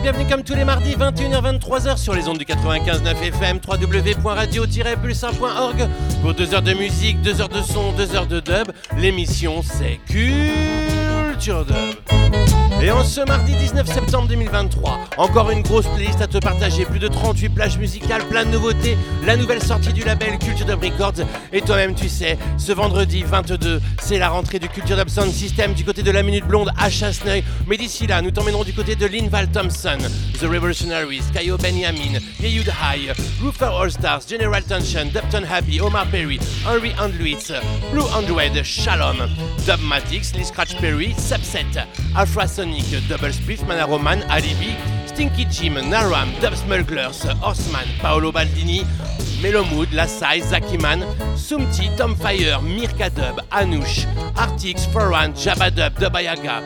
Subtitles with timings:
[0.00, 5.88] bienvenue comme tous les mardis 21h-23h sur les ondes du 95.9 FM www.radio-pulsar.org
[6.22, 8.70] pour 2 heures de musique, 2 heures de son, 2 heures de dub.
[8.96, 11.74] L'émission c'est Culture Dub.
[12.80, 17.00] Et en ce mardi 19 septembre 2023, encore une grosse playlist à te partager, plus
[17.00, 18.96] de 38 plages musicales, plein de nouveautés,
[19.26, 21.26] la nouvelle sortie du label Culture Dub Records.
[21.52, 25.74] Et toi-même, tu sais, ce vendredi 22, c'est la rentrée du Culture Dub Sound System
[25.74, 27.42] du côté de la Minute Blonde à Chasseneuil.
[27.66, 29.98] Mais d'ici là, nous t'emmènerons du côté de Linval Thompson,
[30.40, 36.38] The Revolutionaries, Kayo Benjamin, Yeyud High, Ruther All Stars, General Tension, Dupton Happy, Omar Perry,
[36.64, 37.52] Henry Andluitz,
[37.92, 39.16] Blue Android, Shalom,
[39.66, 41.84] Dubmatics, Lee Scratch Perry, Subset,
[42.74, 44.76] Alpha Double Split, Manaroman, Alibi,
[45.06, 48.84] Stinky Jim, Naram, Dub Smugglers, Horseman, Paolo Baldini,
[49.40, 51.02] Melomood, Lasai, Zakiman,
[51.34, 56.62] Sumti, Tom Fire, Mirka Dub, Anush, Artix, Foran, Jabba Dub, Dubayaga,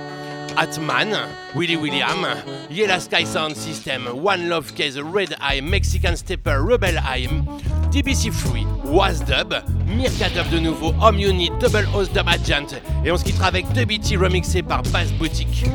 [0.57, 1.17] Atman,
[1.55, 2.27] Willy William,
[2.71, 7.29] Yella Sky Sound System, One Love Case, Red Eye, Mexican Stepper, Rebel Eye,
[7.91, 9.53] DBC Free, Was Dub,
[9.87, 12.75] Mirka Dub de nouveau, Home Unit, Double House Dub Agent,
[13.05, 15.67] et on se quittera avec 2BT remixé par Bass Boutique.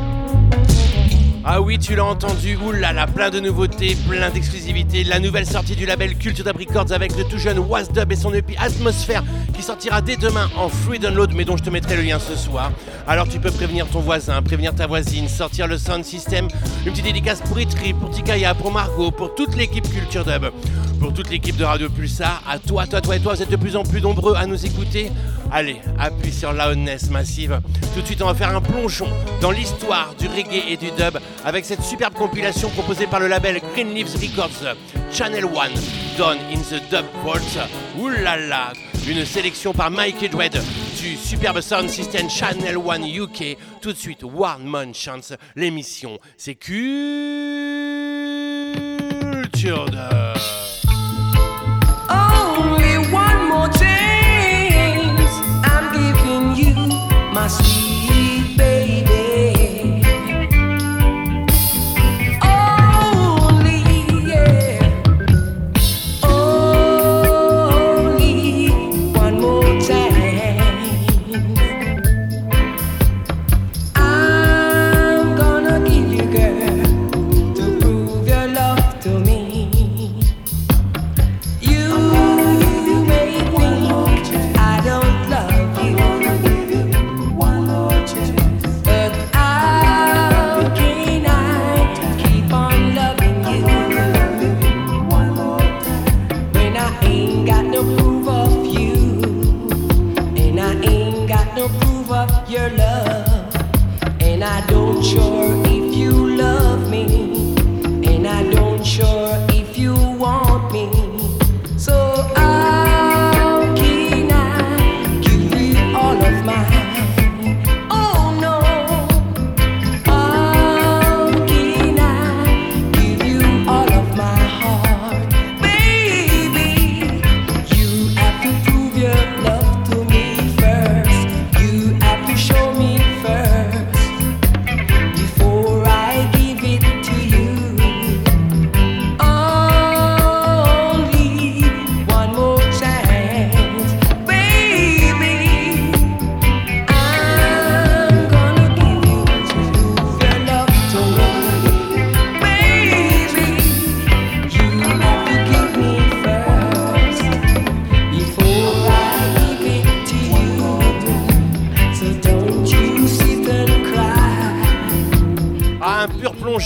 [1.50, 5.06] Ah oui, tu l'as entendu, oulala, plein de nouveautés, plein d'exclusivités.
[5.06, 8.18] La nouvelle sortie du label Culture Dub Records avec le tout jeune Was Dub et
[8.18, 9.24] son EP Atmosphère
[9.56, 12.36] qui sortira dès demain en free download, mais dont je te mettrai le lien ce
[12.36, 12.72] soir.
[13.08, 16.50] Alors tu peux prévenir ton voisin, prévenir ta voisine, sortir le sound system,
[16.86, 20.52] une petite dédicace pour Itri, pour Tikaya, pour Margot, pour toute l'équipe Culture Dub,
[21.00, 23.56] pour toute l'équipe de Radio Pulsar, à toi, toi, toi et toi, vous êtes de
[23.56, 25.12] plus en plus nombreux à nous écouter.
[25.52, 26.74] Allez, appuie sur la
[27.10, 27.60] massive.
[27.94, 29.08] Tout de suite, on va faire un plongeon
[29.42, 33.62] dans l'histoire du reggae et du dub avec cette superbe compilation proposée par le label
[33.74, 34.76] Green Leaves Records,
[35.12, 35.74] Channel One,
[36.18, 37.40] Done in the Dub Vault.
[38.00, 38.74] Oulala,
[39.08, 40.60] une sélection par Mike Edward
[41.02, 43.58] du superbe sound system Channel One UK.
[43.82, 47.38] Tout de suite, One Man Chance, l'émission, c'est Culture.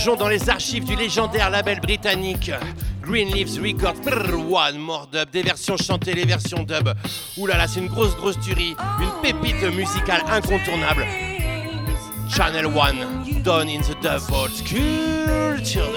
[0.04, 2.50] Dans les archives du légendaire label britannique
[3.02, 4.00] Green Leaves Records.
[4.04, 6.88] Brrr, one more dub, des versions chantées, les versions dub.
[7.46, 11.06] Là, c'est une grosse grosse tuerie, une pépite musicale incontournable.
[12.28, 15.88] Channel One, Done in the Dub Vault, Culture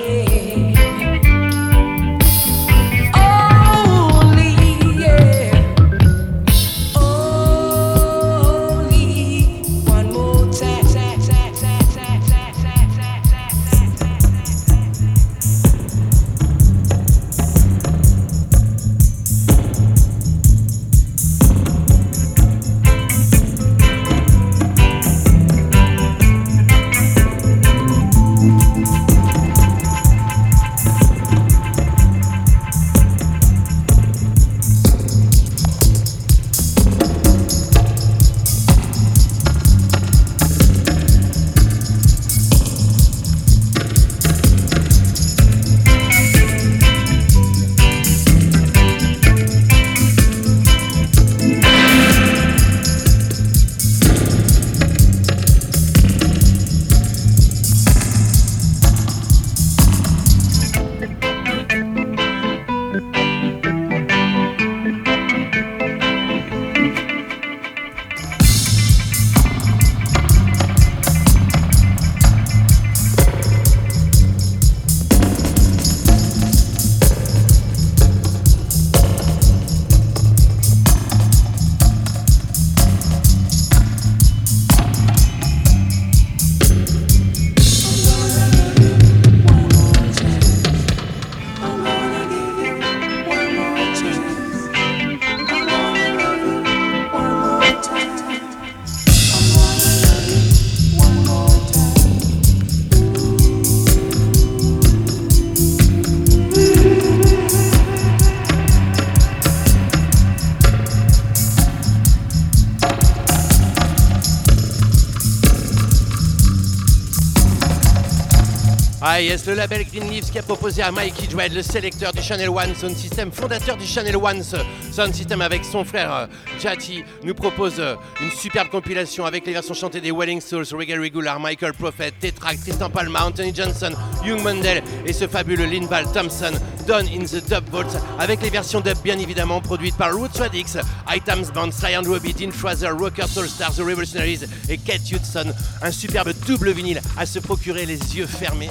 [119.17, 122.75] Le label Green Leaves qui a proposé à Mikey Dread, le sélecteur du Channel One
[122.75, 126.27] Sound System, fondateur du Channel One Sound System avec son frère euh,
[126.59, 130.99] Jati, nous propose euh, une superbe compilation avec les versions chantées des Welling Souls, Regal
[130.99, 133.91] Regular, Michael Prophet, Tetrax, Tristan Palma, Anthony Johnson,
[134.25, 136.51] Young Mundell et ce fabuleux Linval Thompson,
[136.85, 140.77] Done in the Dub Vault, avec les versions dub bien évidemment produites par Roots Radix,
[141.09, 145.53] Items Band, and Robbie, Dean Fraser, Rocker Soul Stars, The Revolutionaries et Kate Hudson.
[145.81, 148.69] Un superbe double vinyle à se procurer les yeux fermés.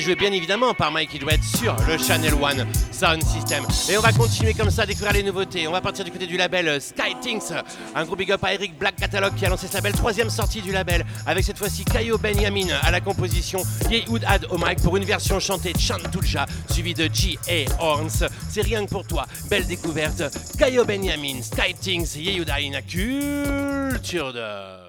[0.00, 3.64] Jouées bien évidemment par Mikey Dwett sur le Channel One Sound System.
[3.90, 5.68] Et on va continuer comme ça à découvrir les nouveautés.
[5.68, 7.52] On va partir du côté du label euh, Sky Things,
[7.94, 10.62] un gros big up à Eric Black Catalog qui a lancé sa belle troisième sortie
[10.62, 15.04] du label avec cette fois-ci Kayo Benjamin à la composition, Yehoud Ad mic pour une
[15.04, 17.82] version chantée de Chantulja suivie de G.A.
[17.82, 18.24] Horns.
[18.48, 20.22] C'est rien que pour toi, belle découverte.
[20.58, 24.81] Kayo Benjamin, Sky Things, Yehoud Ad, culture de.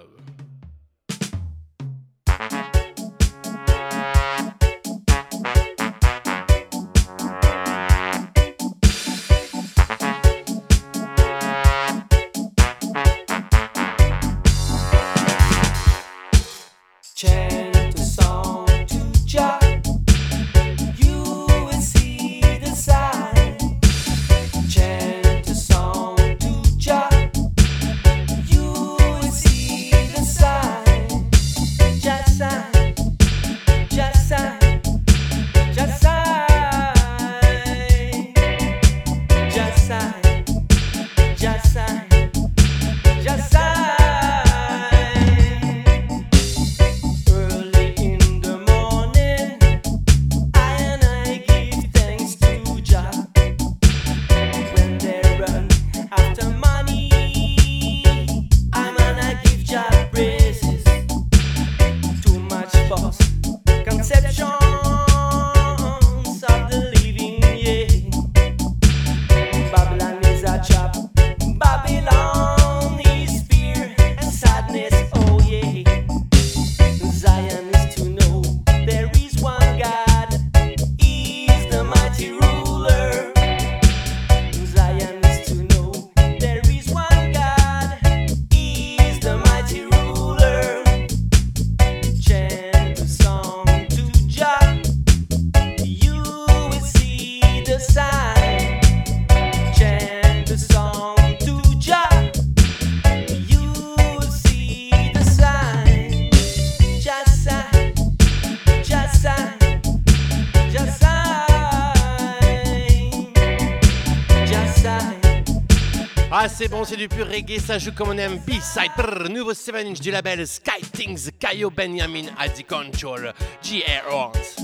[116.83, 118.39] C'est du pur reggae, ça joue comme on aime.
[118.47, 122.25] B-side, nouveau 7 inch du label Sky Things, Kayo Benjamin
[122.57, 124.62] the control, GR Horns.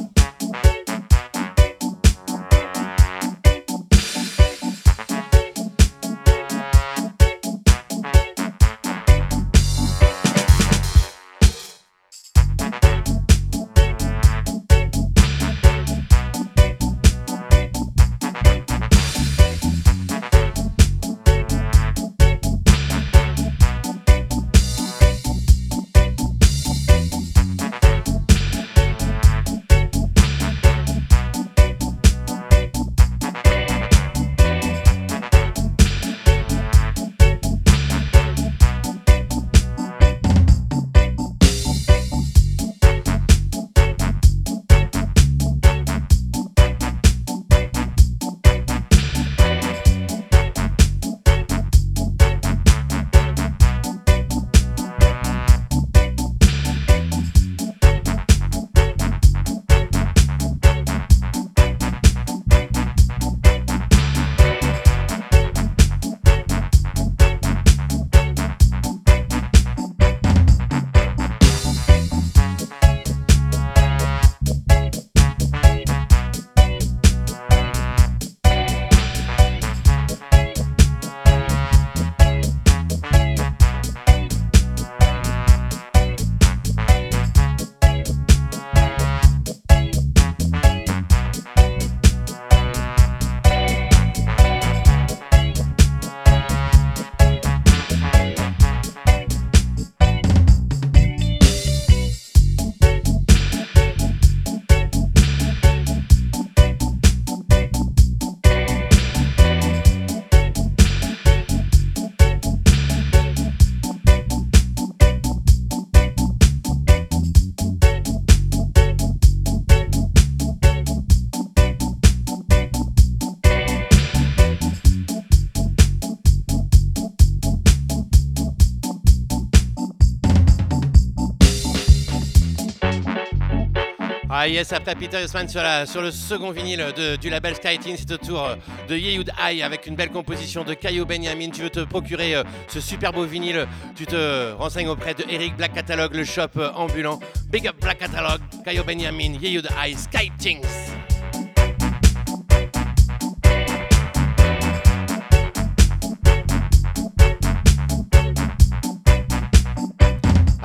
[134.51, 136.85] Yes, après Peter sur, sur le second vinyle
[137.21, 138.49] du label Skyteen, c'est au tour
[138.87, 141.49] de Yehoud High avec une belle composition de Caillou Benjamin.
[141.49, 145.55] Tu veux te procurer euh, ce super beau vinyle, tu te renseignes auprès de Eric
[145.57, 147.19] Black Catalog, le shop euh, ambulant.
[147.49, 150.98] Big up Black Catalog, Caillou Benjamin, Yehoud High, Skytings.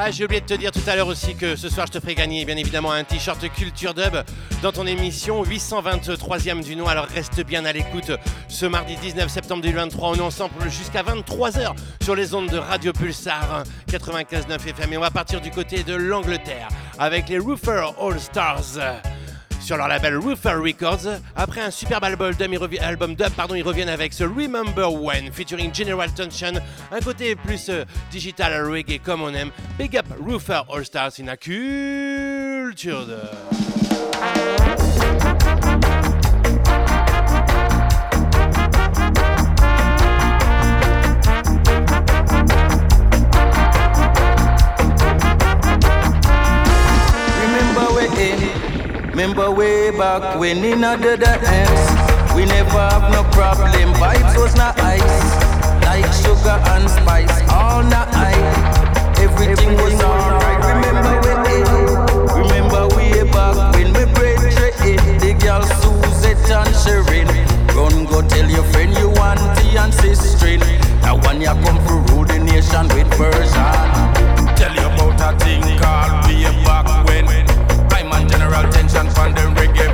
[0.06, 1.98] Ah, j'ai oublié de te dire tout à l'heure aussi que ce soir je te
[1.98, 4.14] ferai gagner bien évidemment un t-shirt Culture Dub
[4.60, 6.86] dans ton émission 823e du nom.
[6.86, 8.12] Alors reste bien à l'écoute
[8.46, 10.10] ce mardi 19 septembre 2023.
[10.10, 15.00] On est ensemble jusqu'à 23h sur les ondes de Radio Pulsar 95.9 FM et on
[15.00, 16.68] va partir du côté de l'Angleterre
[16.98, 18.76] avec les Roofer All Stars
[19.64, 21.20] sur leur label Roofer Records.
[21.34, 26.52] Après un superbe album dub, pardon, ils reviennent avec ce Remember When featuring General Tension,
[26.92, 29.50] un côté plus euh, digital reggae comme on aime.
[29.78, 33.18] Big up Roofer All Stars in a culture de...
[49.14, 53.94] Remember way back when in the ends, we never have no problem.
[53.94, 55.22] Vibes was not ice,
[55.86, 58.10] like sugar and spice, all night.
[59.22, 60.58] Everything was alright.
[60.66, 61.62] Remember way,
[62.42, 64.40] remember way back when we break
[64.82, 64.98] it.
[65.20, 67.30] The girl Suzette and Sherin.
[67.72, 70.58] Run go tell your friend you want tea and sister.
[71.06, 73.62] That one you come for rule the nation with version.
[74.58, 77.03] Tell you about a thing called way back
[79.64, 79.93] reggae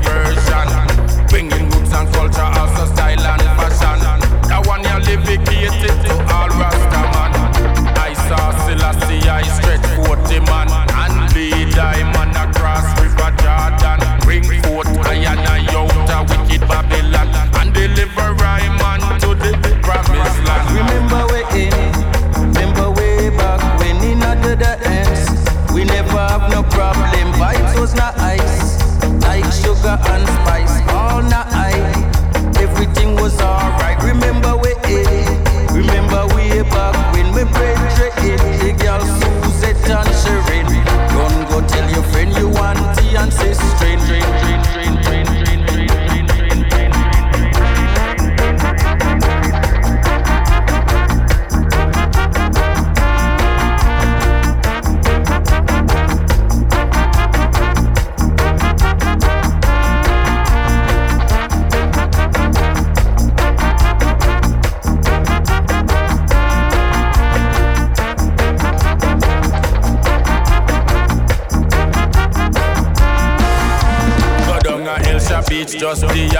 [29.91, 30.70] sugar and spice.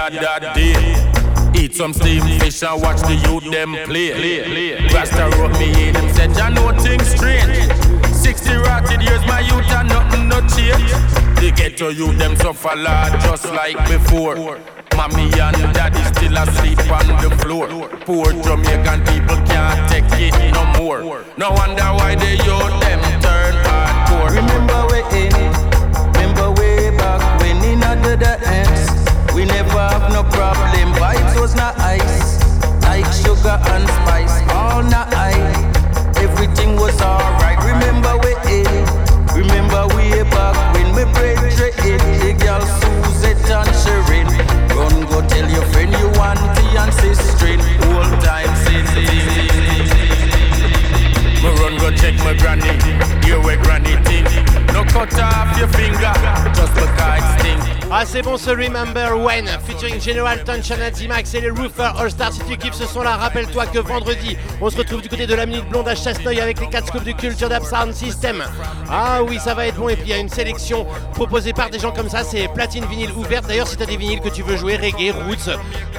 [0.09, 1.11] The other day.
[1.53, 4.87] Eat some steamed fish and watch the youth them play.
[4.93, 7.69] Rasta wrote me in and said, I know things strange.
[8.15, 10.91] 60 rotted years, my youth and nothing no change.
[11.39, 14.35] The ghetto youth them suffer lot just like before.
[14.95, 17.67] Mommy and daddy still asleep on the floor.
[18.05, 21.25] Poor Jamaican people can't take it no more.
[21.37, 24.29] No wonder why the youth them turn hardcore.
[24.35, 25.33] Remember we in
[26.13, 29.00] Remember way back when in the ends
[29.33, 30.93] We never have no problem.
[30.95, 32.39] Vibes was not ice.
[32.83, 34.41] Like sugar and spice.
[34.51, 35.55] All night.
[36.17, 37.57] Everything was alright.
[37.63, 38.33] Remember we
[39.33, 42.01] Remember way back when we break it.
[42.21, 44.27] The girl Suzette and Sherin
[44.75, 47.55] Run go tell your friend you want tea and sister
[47.87, 48.51] Old time
[51.43, 52.71] me run go check my granny,
[53.25, 54.27] hear where granny think.
[54.73, 56.13] No cut off your finger,
[56.53, 57.80] just because it stink.
[57.93, 60.77] Ah c'est bon ce Remember When featuring General Tension
[61.09, 64.37] Max et les Roofer All Stars si tu kiffes ce son là rappelle-toi que vendredi
[64.61, 67.13] on se retrouve du côté de la blonde à Chasseneuil avec les 4 scopes du
[67.13, 68.45] Culture Dub Sound System.
[68.89, 69.89] Ah oui ça va être bon.
[69.89, 72.23] Et puis il y a une sélection proposée par des gens comme ça.
[72.23, 73.47] C'est platine vinyle ouverte.
[73.47, 75.49] D'ailleurs si t'as des vinyles que tu veux jouer reggae, roots,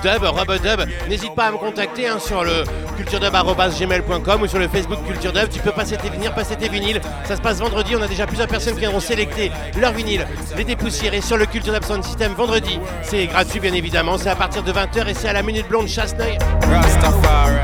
[0.02, 2.64] dub, rubber dub n'hésite pas à me contacter hein, sur le
[2.96, 5.50] culturedub.gmail.com ou sur le Facebook Culture Dub.
[5.50, 7.02] Tu peux passer tes vinyles, passer tes vinyles.
[7.24, 7.94] Ça se passe vendredi.
[7.96, 11.74] On a déjà plusieurs personnes qui viendront sélecter leurs vinyles les dépoussiérer sur le Culture
[11.74, 15.28] Dub Sound System vendredi c'est gratuit bien évidemment c'est à partir de 20h et c'est
[15.28, 16.38] à la minute blonde Chasseneuil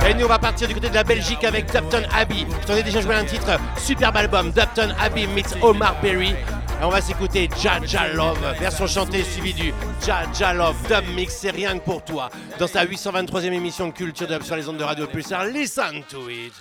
[0.08, 2.46] et nous on va partir du côté de la Belgique avec Dupton Abbey.
[2.62, 6.30] Je t'en ai déjà joué un titre, superbe album, Dupton Abbey meets Omar Berry.
[6.30, 11.50] Et on va s'écouter Jaja Love, version chantée suivie du Jaja Love Dub Mix, c'est
[11.50, 12.30] rien que pour toi.
[12.58, 16.28] Dans sa 823e émission de Culture Dub sur les ondes de Radio Pulsar, listen to
[16.28, 16.52] it.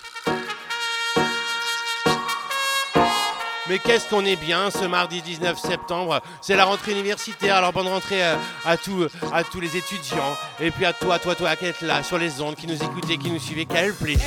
[3.70, 6.22] Mais qu'est-ce qu'on est bien ce mardi 19 septembre.
[6.42, 7.56] C'est la rentrée universitaire.
[7.58, 9.10] Alors bonne rentrée à, à, tous,
[9.60, 10.36] les étudiants.
[10.60, 13.18] Et puis à toi, toi, toi qui êtes là sur les ondes, qui nous écoutez,
[13.18, 13.66] qui nous suivez.
[13.66, 14.26] Quel plaisir.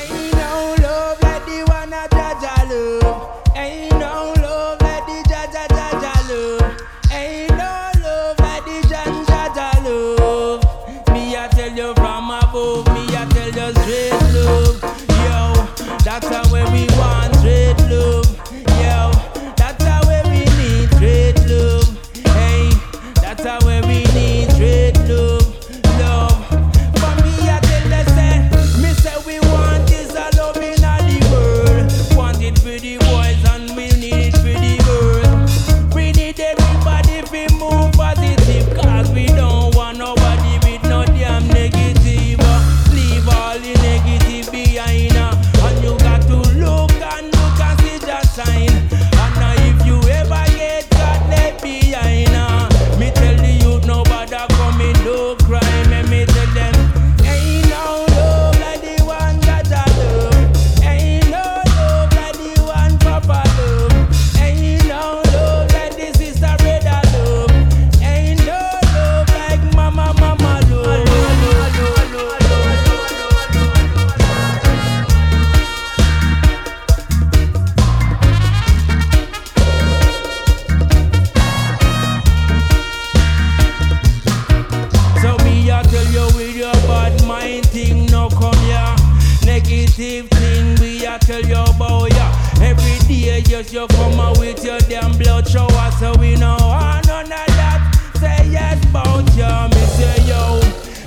[89.63, 92.33] Negative thing we I tell you about ya.
[92.63, 97.07] Every day just you come out with your damn blood shower So we know want
[97.07, 97.93] none of that.
[98.19, 100.61] Say yes about ya Me say yo.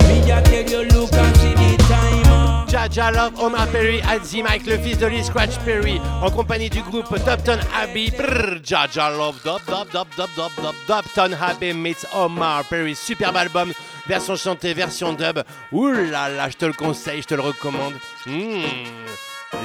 [0.06, 1.83] Me I tell you look and see the
[2.84, 6.82] Jaja Love, Omar Perry, Adzi Mike, le fils de Lee Scratch Perry, en compagnie du
[6.82, 8.10] groupe Dopton Abbey.
[8.10, 12.94] Brrr, Jaja Love, Dop, Dop, Dop, Dop, Dop, Dop, Dopton Abbey meets Omar Perry.
[12.94, 13.72] Superbe album,
[14.06, 15.42] version chantée, version dub.
[15.72, 17.94] Là, je te le conseille, je te le recommande.
[18.26, 18.64] Mmh.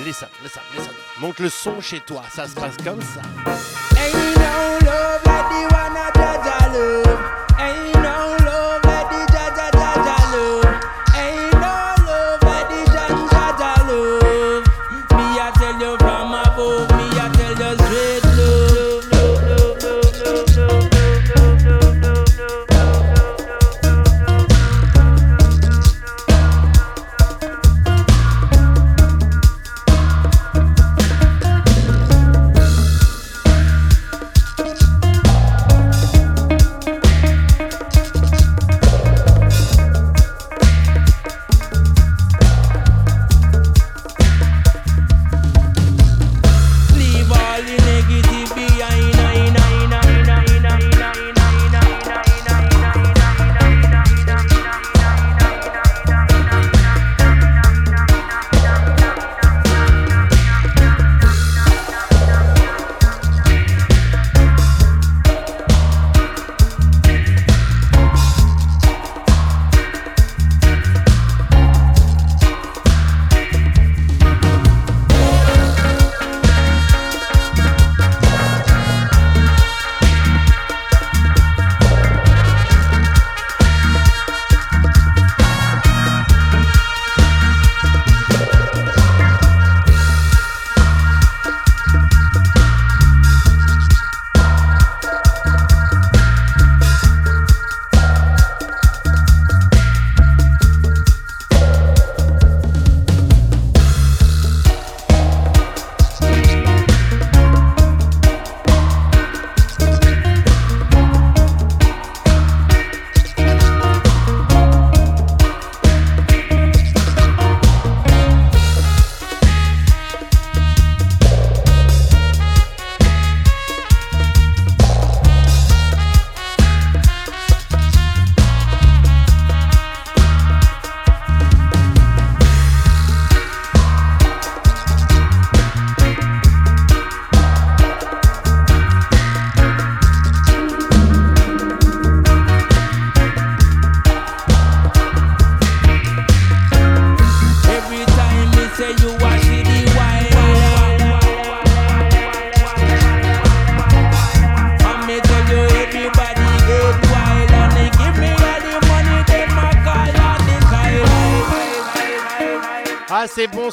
[0.05, 0.93] Listen, listen, listen.
[1.19, 3.21] Monte le son chez toi, ça se passe comme ça.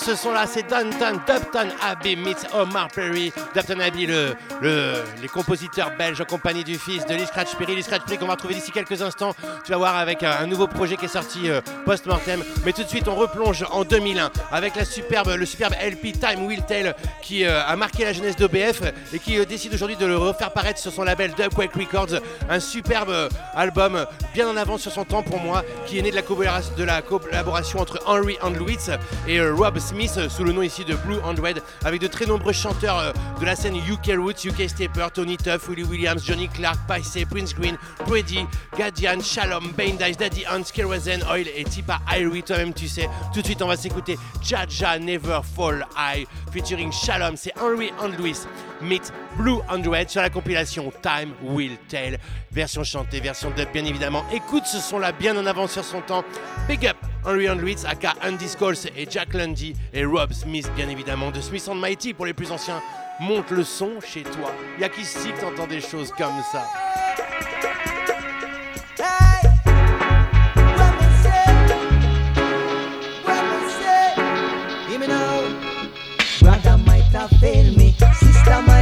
[0.07, 3.33] Ce son-là, c'est Downton, Dupton Abbey meets Omar Perry.
[3.55, 7.75] Dupton Abbey, le, le, les compositeurs belges en compagnie du fils de Lee Scratch Perry.
[7.75, 9.35] Lee Scratch Perry qu'on va retrouver d'ici quelques instants.
[9.65, 12.45] Tu vas voir avec un, un nouveau projet qui est sorti euh, post-mortem.
[12.65, 16.47] Mais tout de suite, on replonge en 2001 avec la superbe, le superbe LP Time
[16.47, 20.07] Will Tell qui euh, a marqué la jeunesse d'OBF et qui euh, décide aujourd'hui de
[20.07, 22.21] le refaire paraître sur son label Dubquake Records.
[22.49, 26.11] Un superbe euh, album bien en avance sur son temps pour moi qui est né
[26.13, 28.91] de la, collaboration- entre Henry Andlewitz
[29.27, 31.49] et euh, Rob Smith euh, sous le nom ici de Blue Android
[31.85, 35.69] avec de très nombreux chanteurs euh, de la scène UK Roots, UK Stepper, Tony Tuff,
[35.69, 38.41] Willie Williams, Johnny Clark, Pacey, Prince Green, Brady,
[38.77, 43.09] Gadian, Shalom, Bane Dice, Daddy Hans, Kerosene Oil et Tipa Irie, toi-même tu sais.
[43.33, 48.43] Tout de suite on va s'écouter Jaja Never Fall High featuring Shalom, c'est Henry Andlewis
[48.81, 52.19] meet Blue Android sur la compilation Time Will Tell.
[52.53, 54.25] Version chantée, version dub bien évidemment.
[54.33, 56.25] Écoute ce son là bien en avance sur son temps.
[56.69, 61.31] Big up Henry Andlewis, aka Andy Scholes et Jack Lundy et Rob Smith bien évidemment
[61.31, 62.81] de Smith and Mighty pour les plus anciens.
[63.21, 64.53] Monte le son chez toi.
[64.79, 66.65] Y a qu'ici que t'entends des choses comme ça.
[78.47, 78.76] pra mais.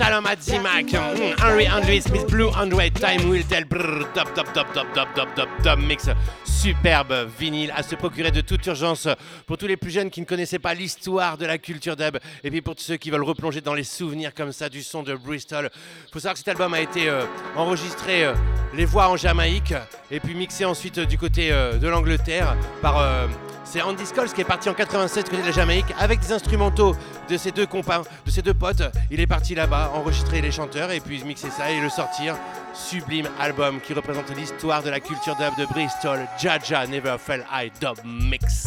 [0.00, 4.66] Shalom Adzimak, mm, Henry Andrew Smith, Blue Android, Time Will Tell, brrr, dub, dub, dub,
[4.74, 6.08] dub, dub, dub, dub, dub mix.
[6.44, 9.08] Superbe vinyle à se procurer de toute urgence
[9.46, 12.50] pour tous les plus jeunes qui ne connaissaient pas l'histoire de la culture dub et
[12.50, 15.14] puis pour tous ceux qui veulent replonger dans les souvenirs comme ça du son de
[15.14, 15.70] Bristol.
[16.12, 17.24] Faut savoir que cet album a été euh,
[17.56, 18.34] enregistré euh,
[18.74, 19.74] les voix en Jamaïque
[20.10, 23.28] et puis mixé ensuite euh, du côté de l'Angleterre par
[23.64, 26.96] c'est Andy Scholes qui est parti en 87 côté de la Jamaïque avec des instrumentaux
[27.28, 28.82] de ses deux compagnes, de ses deux potes.
[29.10, 32.34] Il est parti là-bas enregistrer les chanteurs et puis mixer ça et le sortir
[32.72, 36.20] Sublime album qui représente l'histoire de la culture dub de Bristol.
[36.38, 38.66] Jaja Never Fell High Dub Mix.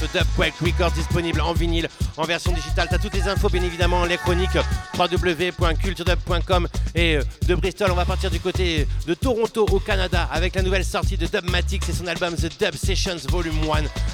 [0.00, 2.88] Dubquake Records, disponible en vinyle, en version digitale.
[2.90, 4.58] T'as toutes les infos, bien évidemment, les chroniques
[4.98, 6.68] www.culturedub.com
[7.14, 7.90] euh, de Bristol.
[7.92, 11.88] On va partir du côté de Toronto au Canada avec la nouvelle sortie de Dubmatix
[11.88, 13.54] et son album The Dub Sessions Volume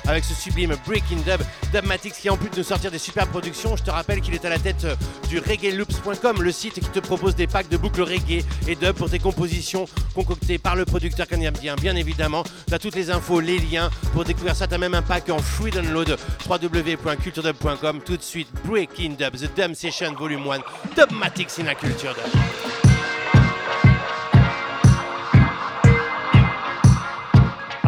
[0.05, 1.41] 1 avec ce sublime Breaking Dub.
[1.73, 4.45] Dubmatix qui en plus de nous sortir des super productions, je te rappelle qu'il est
[4.45, 4.95] à la tête euh,
[5.29, 9.09] du reggaeloops.com, le site qui te propose des packs de boucles reggae et dub pour
[9.11, 12.45] tes compositions concoctées par le producteur canadien, bien évidemment.
[12.69, 14.67] Tu as toutes les infos, les liens pour découvrir ça.
[14.67, 16.17] Tu as même un pack en free download
[16.49, 18.01] www.culturedub.com.
[18.05, 20.59] Tout de suite, Breaking Dub, The Dub Session Volume 1,
[20.97, 22.82] Dubmatix in a Culture Dub.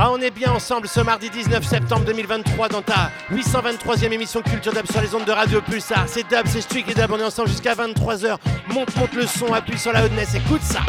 [0.07, 4.75] Ah, on est bien ensemble ce mardi 19 septembre 2023 dans ta 823e émission Culture
[4.75, 6.05] Dub sur les ondes de Radio Pulsar.
[6.09, 8.37] C'est Dub, c'est Strict et Dub, on est ensemble jusqu'à 23h.
[8.69, 10.81] Monte, monte le son, appuie sur la hotness, écoute ça.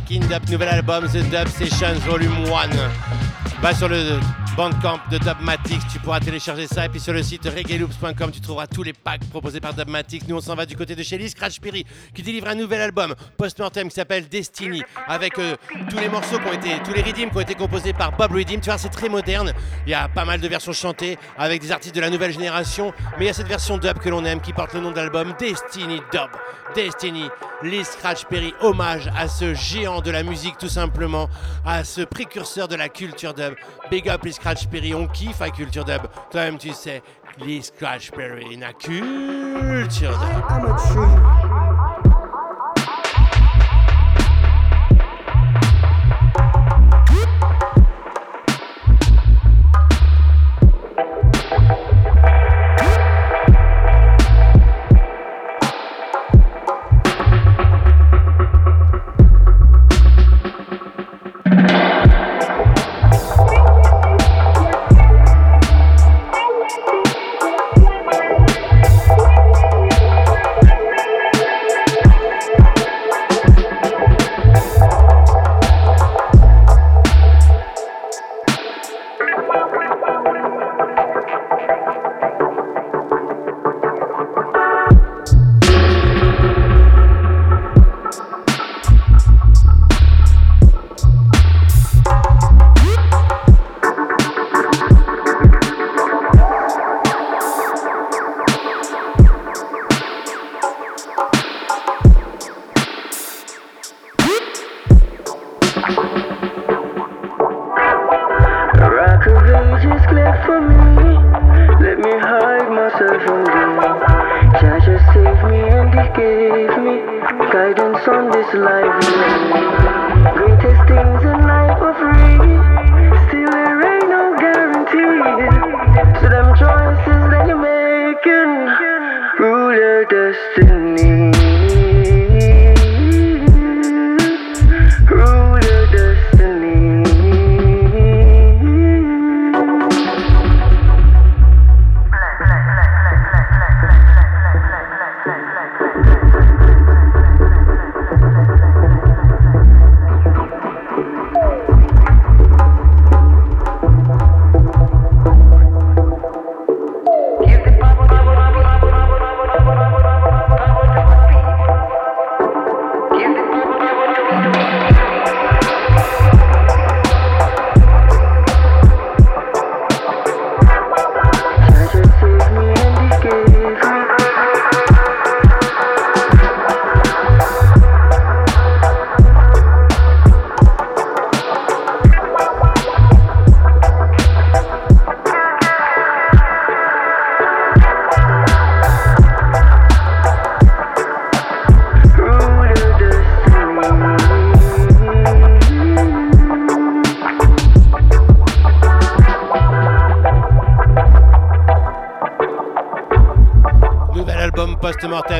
[0.00, 3.60] Breaking Dub, nouvel album, The Dub Sessions Volume 1.
[3.60, 4.18] Va sur le
[4.56, 6.86] Bandcamp de Dubmatix, tu pourras télécharger ça.
[6.86, 10.26] Et puis sur le site reggaeloops.com, tu trouveras tous les packs proposés par Dubmatix.
[10.28, 12.80] Nous, on s'en va du côté de chez Lee Scratch Perry, qui délivre un nouvel
[12.80, 15.56] album post-mortem qui s'appelle Destiny, avec euh,
[15.88, 18.32] tous les morceaux qui ont été, tous les redeems qui ont été composés par Bob
[18.32, 18.60] Redeem.
[18.60, 19.52] Tu vois, c'est très moderne.
[19.86, 22.92] Il y a pas mal de versions chantées avec des artistes de la nouvelle génération.
[23.18, 25.34] Mais il y a cette version dub que l'on aime qui porte le nom d'album
[25.38, 26.30] Destiny Dub.
[26.74, 27.28] Destiny,
[27.62, 31.28] Lee Scratch Perry, hommage à ce géant de la musique tout simplement,
[31.66, 33.54] à ce précurseur de la culture dub.
[33.90, 36.00] Big up Lee Scratch Perry, on kiffe à culture dub.
[36.30, 37.02] Toi-même tu sais,
[37.44, 41.69] Lee Scratch Perry, la culture dub.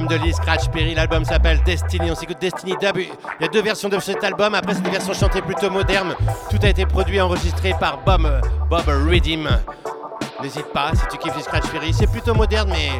[0.06, 0.94] De Lee Scratch Perry.
[0.94, 2.10] L'album s'appelle Destiny.
[2.10, 2.96] On s'écoute Destiny Dub.
[2.96, 3.08] Il
[3.40, 4.54] y a deux versions de cet album.
[4.54, 6.14] Après, c'est des versions chantées plutôt modernes.
[6.50, 8.22] Tout a été produit et enregistré par Bob,
[8.68, 9.46] Bob Redim.
[10.42, 11.92] N'hésite pas si tu kiffes Lee Scratch Perry.
[11.92, 12.90] C'est plutôt moderne, mais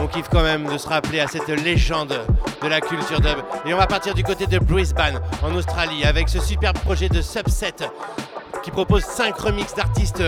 [0.00, 2.14] on kiffe quand même de se rappeler à cette légende
[2.62, 3.38] de la culture dub.
[3.66, 7.22] Et on va partir du côté de Brisbane, en Australie, avec ce superbe projet de
[7.22, 7.74] Subset
[8.62, 10.22] qui propose 5 remixes d'artistes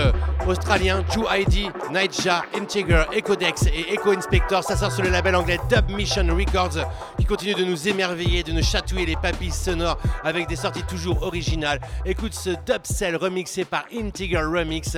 [0.47, 4.63] australiens, Ju ID, Nightja, Integer, Ecodex et Echo Inspector.
[4.63, 6.85] Ça sort sur le label anglais Dub Mission Records
[7.19, 11.23] qui continue de nous émerveiller, de nous chatouiller les papilles sonores avec des sorties toujours
[11.23, 11.81] originales.
[12.05, 14.97] Écoute ce Dub Cell remixé par Integer Remix.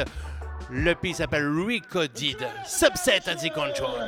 [0.70, 2.46] Le pays s'appelle Recoded.
[2.66, 3.98] Subset at the control.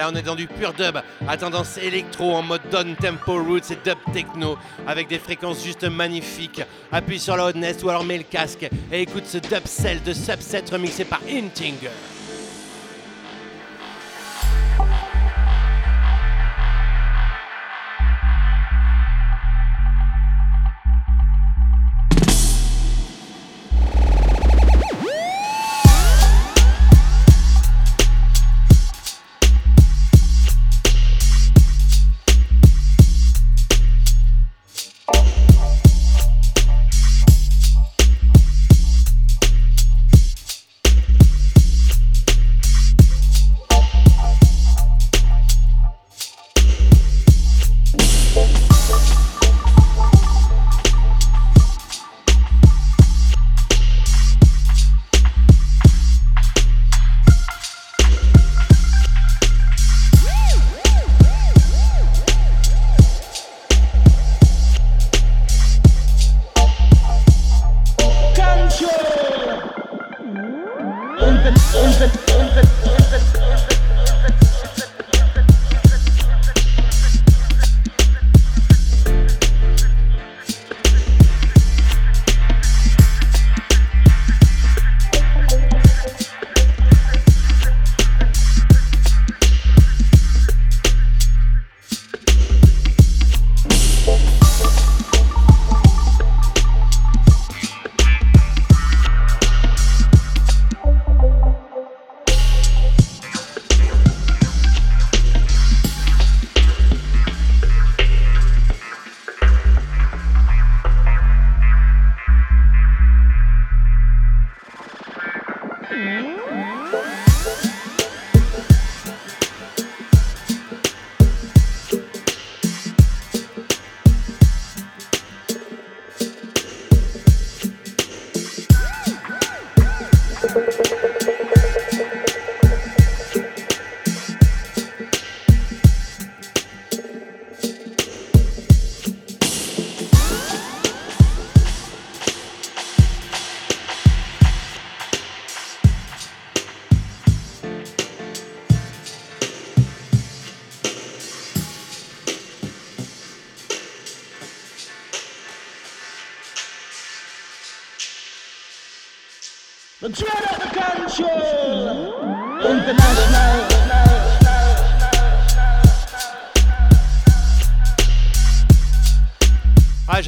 [0.00, 0.98] Là on est dans du pur dub
[1.28, 5.84] à tendance électro en mode down tempo roots et dub techno avec des fréquences juste
[5.84, 6.62] magnifiques.
[6.90, 10.14] Appuie sur la hotness ou alors mets le casque et écoute ce dub cell de
[10.14, 11.90] subset remixé par Intinger.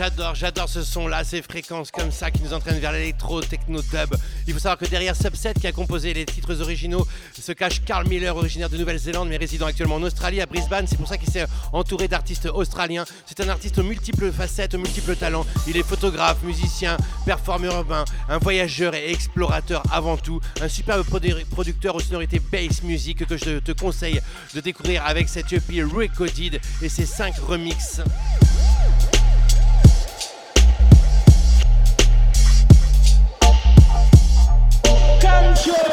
[0.03, 4.17] J'adore, j'adore ce son-là, ces fréquences comme ça qui nous entraînent vers l'électro, techno, dub.
[4.49, 7.07] Il faut savoir que derrière Subset, qui a composé les titres originaux,
[7.41, 10.89] se cache Carl Miller, originaire de Nouvelle-Zélande, mais résidant actuellement en Australie, à Brisbane.
[10.89, 13.05] C'est pour ça qu'il s'est entouré d'artistes australiens.
[13.27, 15.47] C'est un artiste aux multiples facettes, aux multiples talents.
[15.69, 20.41] Il est photographe, musicien, performeur urbain, un voyageur et explorateur avant tout.
[20.61, 24.21] Un superbe produ- producteur aux sonorités bass music que je te conseille
[24.53, 28.01] de découvrir avec cette EP Recoded et ses 5 remixes.
[35.63, 35.93] Show!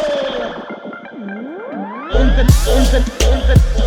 [2.12, 3.79] open open unser,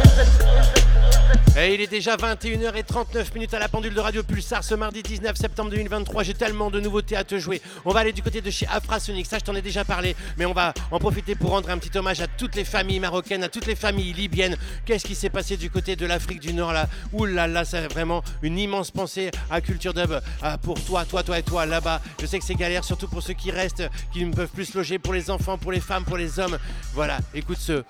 [1.55, 5.37] Et il est déjà 21h39 minutes à la pendule de Radio Pulsar ce mardi 19
[5.37, 6.23] septembre 2023.
[6.23, 7.61] J'ai tellement de nouveautés à te jouer.
[7.85, 10.47] On va aller du côté de chez Afrasonic, ça je t'en ai déjà parlé, mais
[10.47, 13.51] on va en profiter pour rendre un petit hommage à toutes les familles marocaines, à
[13.51, 14.57] toutes les familles libyennes.
[14.87, 16.89] Qu'est-ce qui s'est passé du côté de l'Afrique du Nord là?
[17.13, 20.23] Ouh là là, c'est vraiment une immense pensée à Culture Dub
[20.63, 22.01] pour toi, toi, toi et toi là-bas.
[22.19, 24.79] Je sais que c'est galère, surtout pour ceux qui restent, qui ne peuvent plus se
[24.79, 26.59] loger, pour les enfants, pour les femmes, pour les hommes.
[26.95, 27.85] Voilà, écoute ce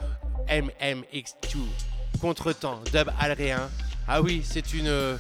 [0.48, 1.58] MMX2.
[2.22, 3.68] Contretemps, dub alréen.
[4.06, 4.86] Ah oui, c'est une.
[4.86, 5.16] euh,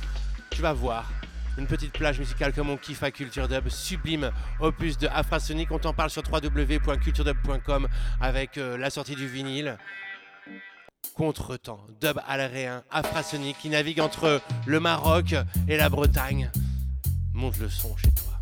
[0.50, 1.10] tu vas voir.
[1.58, 4.30] Une petite plage musicale comme on kiffe à Culture Dub, sublime
[4.60, 5.72] opus de Afrasonic.
[5.72, 7.88] On t'en parle sur www.culturedub.com
[8.20, 9.76] avec euh, la sortie du vinyle.
[11.16, 15.34] Contretemps, dub alréen, Afrasonic qui navigue entre le Maroc
[15.66, 16.52] et la Bretagne.
[17.34, 18.32] Monte le son chez toi.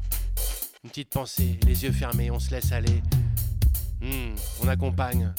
[0.85, 3.03] Une petite pensée, les yeux fermés, on se laisse aller.
[4.03, 5.33] Hmm, on accompagne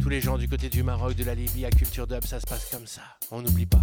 [0.00, 2.46] tous les gens du côté du Maroc, de la Libye à Culture Dub, ça se
[2.46, 3.02] passe comme ça.
[3.30, 3.82] On n'oublie pas.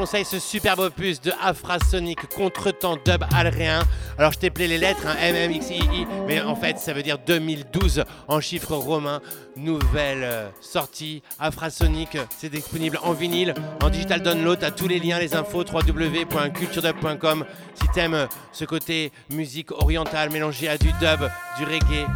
[0.00, 3.82] Conseille ce superbe opus de Afrasonic contre-temps dub alréen.
[4.16, 8.04] Alors, je t'ai plaît les lettres, hein, MMXII, mais en fait, ça veut dire 2012
[8.26, 9.20] en chiffres romains.
[9.56, 14.64] Nouvelle euh, sortie Afrasonic, c'est disponible en vinyle, en digital download.
[14.64, 17.44] à tous les liens, les infos www.culturedub.com.
[17.74, 21.28] Si t'aimes euh, ce côté musique orientale mélangée à du dub,
[21.58, 22.06] du reggae,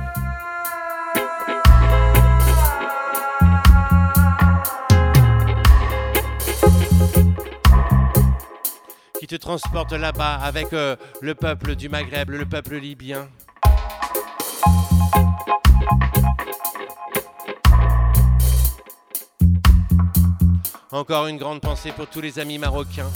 [9.38, 13.28] te transporte là-bas avec euh, le peuple du Maghreb, le peuple libyen.
[20.92, 23.10] Encore une grande pensée pour tous les amis marocains.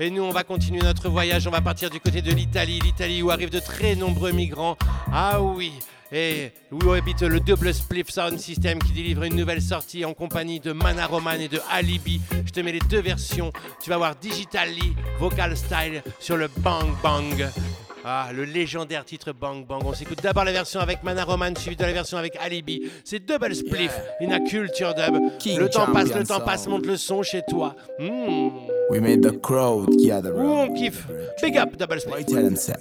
[0.00, 1.46] Et nous, on va continuer notre voyage.
[1.46, 2.80] On va partir du côté de l'Italie.
[2.80, 4.76] L'Italie où arrivent de très nombreux migrants.
[5.12, 5.72] Ah oui,
[6.12, 10.60] et où habite le double spliff sound system qui délivre une nouvelle sortie en compagnie
[10.60, 12.20] de Mana Roman et de Alibi.
[12.46, 13.52] Je te mets les deux versions.
[13.82, 17.48] Tu vas voir Digitally Vocal Style sur le Bang Bang.
[18.04, 19.82] Ah, le légendaire titre Bang Bang.
[19.84, 22.90] On s'écoute d'abord la version avec Mana Roman, suivi de la version avec Alibi.
[23.04, 23.92] C'est double spliff,
[24.22, 25.14] in a culture dub.
[25.14, 27.76] le temps passe, le temps passe, monte le son chez toi.
[27.98, 28.48] Hmm.
[28.90, 30.34] We made the crowd gather.
[30.34, 31.06] Ouh, on kiffe.
[31.42, 32.26] Big up, double spliff.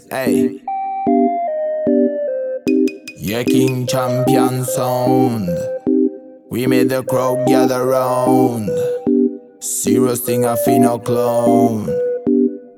[0.09, 0.61] Hey.
[3.29, 5.49] Yeah, King Champion sound.
[6.49, 8.71] We made the crowd gather round.
[9.59, 11.85] Serious thing, I feel no clown.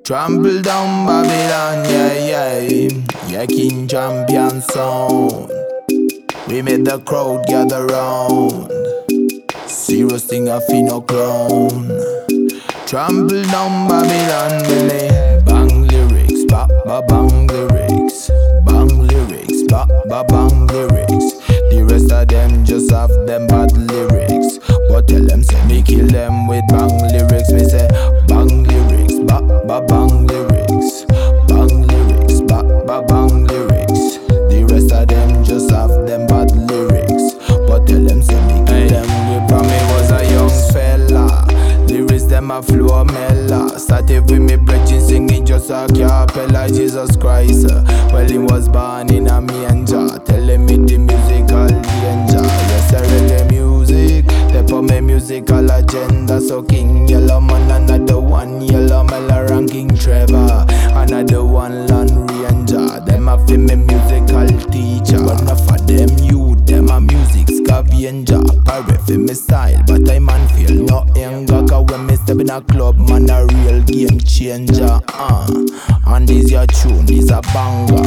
[0.03, 2.89] Trample down Babylon, yeah, yeah.
[3.29, 5.49] Yeah, King Champion sound.
[6.49, 8.69] We made the crowd gather round.
[9.69, 11.87] Serious thing, I feel no clown.
[12.87, 15.45] Trample down Babylon.
[15.45, 17.80] Bang lyrics, ba ba bang lyrics.
[19.71, 21.39] Ba ba bang lyrics.
[21.71, 24.59] The rest of them just have them bad lyrics.
[24.89, 27.49] But tell them, say me kill them with bang lyrics.
[27.53, 27.87] Me say
[28.27, 30.20] bang lyrics, ba ba bang
[42.51, 43.79] A flow mela.
[43.79, 46.67] Started with me bridging singing just a cappella.
[46.67, 47.71] Jesus Christ.
[47.71, 47.81] uh,
[48.11, 50.19] Well, he was born in a manger.
[50.25, 52.43] Telling me the musical danger.
[52.43, 53.40] Yes, I reggae
[55.21, 56.41] musical agenda.
[56.41, 58.61] So King Yellow Man, another one.
[58.61, 60.65] Yellow Mela ranking Trevor.
[60.95, 62.99] Another one, Land Ranger.
[63.05, 65.23] Them a fi me musical teacher.
[65.23, 68.41] But enough of them youth, them a music scavenger.
[68.65, 71.65] Pirate fi me style, but I man feel no anger.
[71.67, 74.99] Cause when me step in a club, man a real game changer.
[75.13, 75.47] Uh.
[76.07, 78.01] And this your tune, this a banger.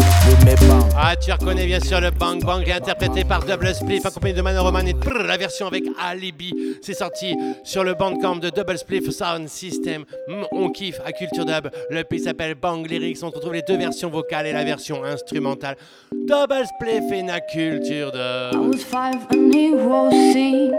[0.45, 0.91] Bang.
[0.97, 4.63] Ah, tu reconnais bien sûr le Bang Bang, interprété par Double Spliff, accompagné de Mano
[4.63, 6.53] Roman et prrr, la version avec Alibi.
[6.83, 10.05] C'est sorti sur le bandcamp de Double Spliff Sound System.
[10.27, 11.69] Mm, on kiffe à Culture Dub.
[11.91, 13.19] Le pays s'appelle Bang Lyrics.
[13.23, 15.77] On retrouve les deux versions vocales et la version instrumentale.
[16.13, 18.73] Double Spliff et na Culture I Dub.
[18.73, 20.73] was five and he was six.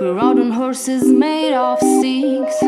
[0.00, 2.60] We rode on horses made of sticks.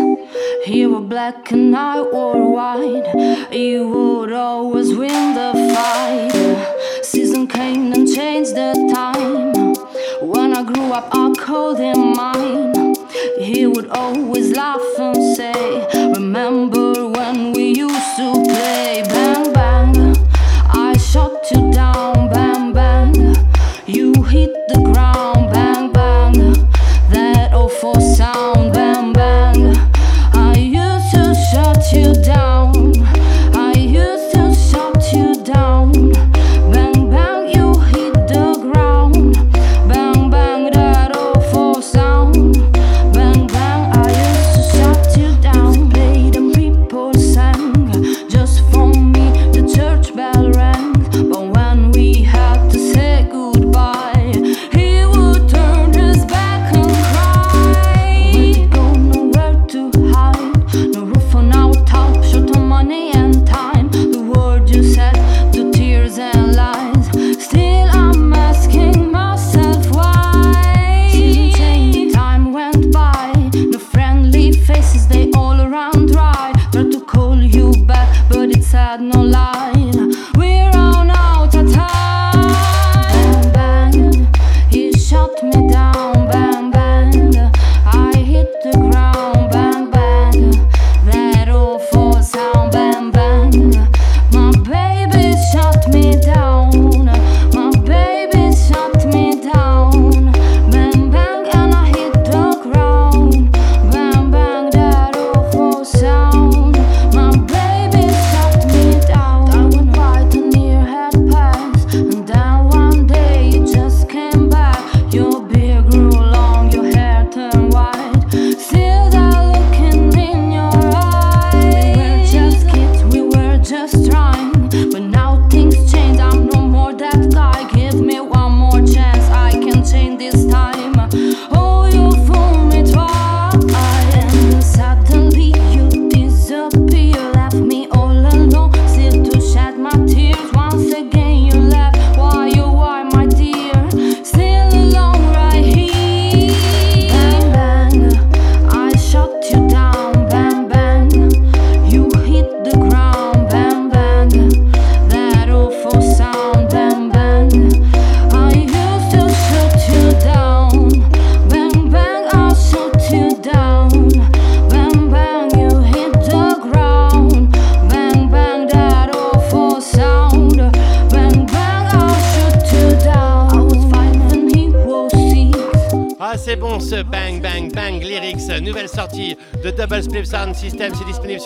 [0.65, 3.07] He wore black and I wore white.
[3.51, 7.03] He would always win the fight.
[7.03, 9.76] Season came and changed the time.
[10.23, 12.95] When I grew up, I called him mine.
[13.39, 19.03] He would always laugh and say, Remember when we used to play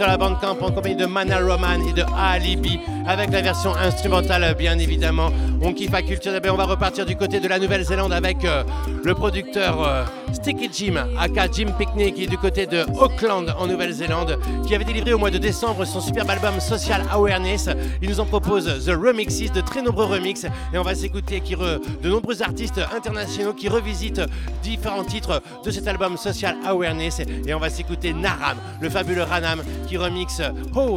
[0.01, 3.74] sur la bande camp en compagnie de Mana Roman et de Alibi avec la version
[3.76, 5.28] instrumentale, bien évidemment.
[5.61, 8.62] On kiffe à Culture et on va repartir du côté de la Nouvelle-Zélande avec euh,
[9.05, 10.05] le producteur euh,
[10.41, 14.84] Sticky Jim, aka Jim Picnic, qui est du côté de Auckland en Nouvelle-Zélande, qui avait
[14.84, 17.68] délivré au mois de décembre son superbe album Social Awareness.
[18.01, 22.09] Il nous en propose The Remixes, de très nombreux remixes, et on va s'écouter de
[22.09, 24.22] nombreux artistes internationaux qui revisitent
[24.62, 29.62] différents titres de cet album Social Awareness, et on va s'écouter Naram, le fabuleux Ranam,
[29.86, 30.41] qui remixe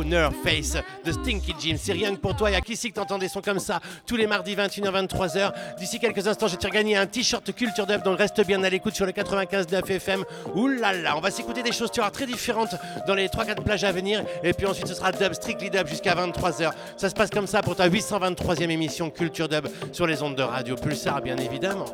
[0.05, 1.75] Nerve Face de Stinky Jim.
[1.77, 3.81] C'est rien que pour toi, y a qui si que t'entends des sons comme ça
[4.07, 5.51] tous les mardis 21h 23h.
[5.77, 8.95] D'ici quelques instants, je vais te un t-shirt Culture Dub, donc reste bien à l'écoute
[8.95, 10.23] sur le 95.9 FM.
[10.55, 12.75] Ouh là là, on va s'écouter des choses tu vois, très différentes
[13.07, 16.15] dans les 3-4 plages à venir, et puis ensuite ce sera Dub, Strictly Dub jusqu'à
[16.15, 16.71] 23h.
[16.97, 20.43] Ça se passe comme ça pour ta 823e émission Culture Dub sur les ondes de
[20.43, 21.85] Radio Pulsar, bien évidemment.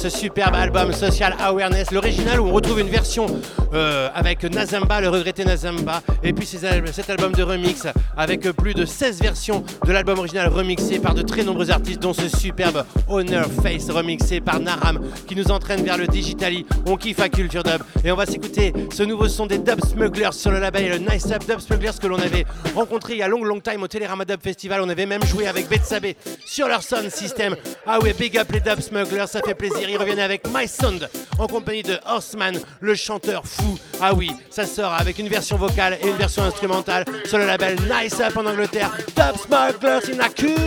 [0.00, 3.26] Ce superbe album Social Awareness, l'original où on retrouve une version
[3.74, 7.86] euh, avec Nazamba, le regretté Nazamba, et puis cet album de remix
[8.16, 12.14] avec plus de 16 versions de l'album original remixé par de très nombreux artistes, dont
[12.14, 16.64] ce superbe Honor Face remixé par Naram qui nous entraîne vers le Digitali.
[16.86, 20.32] On kiffe à Culture Dub et on va s'écouter ce nouveau son des Dub Smugglers
[20.32, 23.44] sur le label Nice Up Dub Smugglers que l'on avait rencontré il y a long
[23.44, 24.80] long time au Télérama Dub Festival.
[24.80, 26.06] On avait même joué avec Betsabe
[26.50, 27.54] sur leur sound system.
[27.86, 29.88] Ah ouais, big up les Dub Smugglers, ça fait plaisir.
[29.88, 33.78] Ils reviennent avec My Sound en compagnie de Horseman, le chanteur fou.
[34.00, 37.76] Ah oui, ça sort avec une version vocale et une version instrumentale sur le label
[37.82, 38.90] Nice Up en Angleterre.
[39.14, 40.60] Dub Smugglers in la culture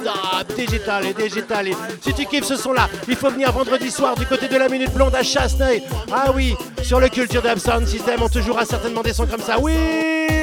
[0.00, 1.66] dub, digital et digital.
[2.00, 4.92] Si tu kiffes ce son-là, il faut venir vendredi soir du côté de la Minute
[4.92, 5.82] Blonde à Chasseneuil.
[6.12, 9.40] Ah oui, sur le Culture Dub Sound System, on te jouera certainement des sons comme
[9.40, 9.58] ça.
[9.58, 9.74] Oui,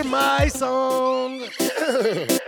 [0.03, 1.41] my sound.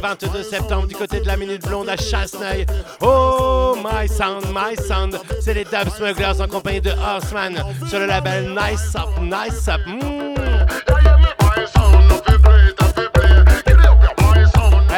[0.00, 2.64] 22 septembre, du côté de la Minute Blonde à Chasseneuil.
[3.00, 5.18] Oh, my sound, my sound.
[5.40, 9.80] C'est les Dub Smugglers en compagnie de Horseman sur le label Nice Up, Nice Up.
[9.86, 10.30] Mm.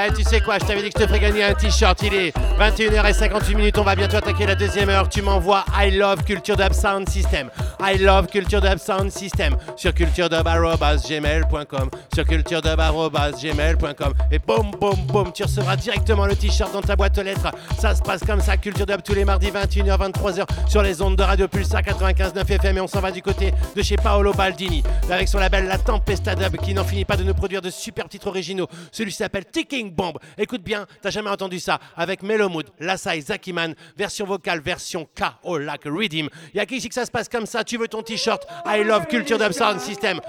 [0.05, 2.00] Eh, tu sais quoi, je t'avais dit que je te ferais gagner un t-shirt.
[2.03, 3.78] Il est 21h58 minutes.
[3.78, 5.09] On va bientôt attaquer la deuxième heure.
[5.09, 7.50] Tu m'envoies I love Culture Dub Sound System.
[7.84, 11.90] I love Culture Dub Sound System sur culturedub.gmail.com.
[12.14, 14.14] Sur culturedub.gmail.com.
[14.30, 17.50] Et boum, boum, boum, tu recevras directement le t-shirt dans ta boîte aux lettres.
[17.80, 18.56] Ça se passe comme ça.
[18.56, 22.76] Culture Dub tous les mardis 21h, 23h sur les ondes de Radio Pulsar 95.9 FM.
[22.76, 26.36] Et on s'en va du côté de chez Paolo Baldini avec son label La Tempesta
[26.36, 28.68] Dub qui n'en finit pas de nous produire de super titres originaux.
[28.92, 30.18] Celui s'appelle Ticking Bomb.
[30.38, 35.58] Écoute bien, t'as jamais entendu ça avec Melomood, Lassai, Zakiman, version vocale, version K.O.
[35.58, 36.28] like Redeem.
[36.54, 38.46] Y'a qui ici que ça se passe comme ça Tu veux ton t-shirt?
[38.66, 40.20] I love Culture Dub Sound System.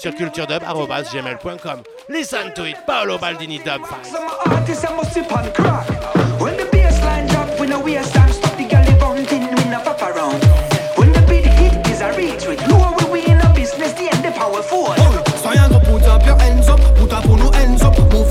[0.00, 1.82] Sur culturedub.gmail.com.
[2.08, 3.82] Listen to it, Paolo Baldini Dub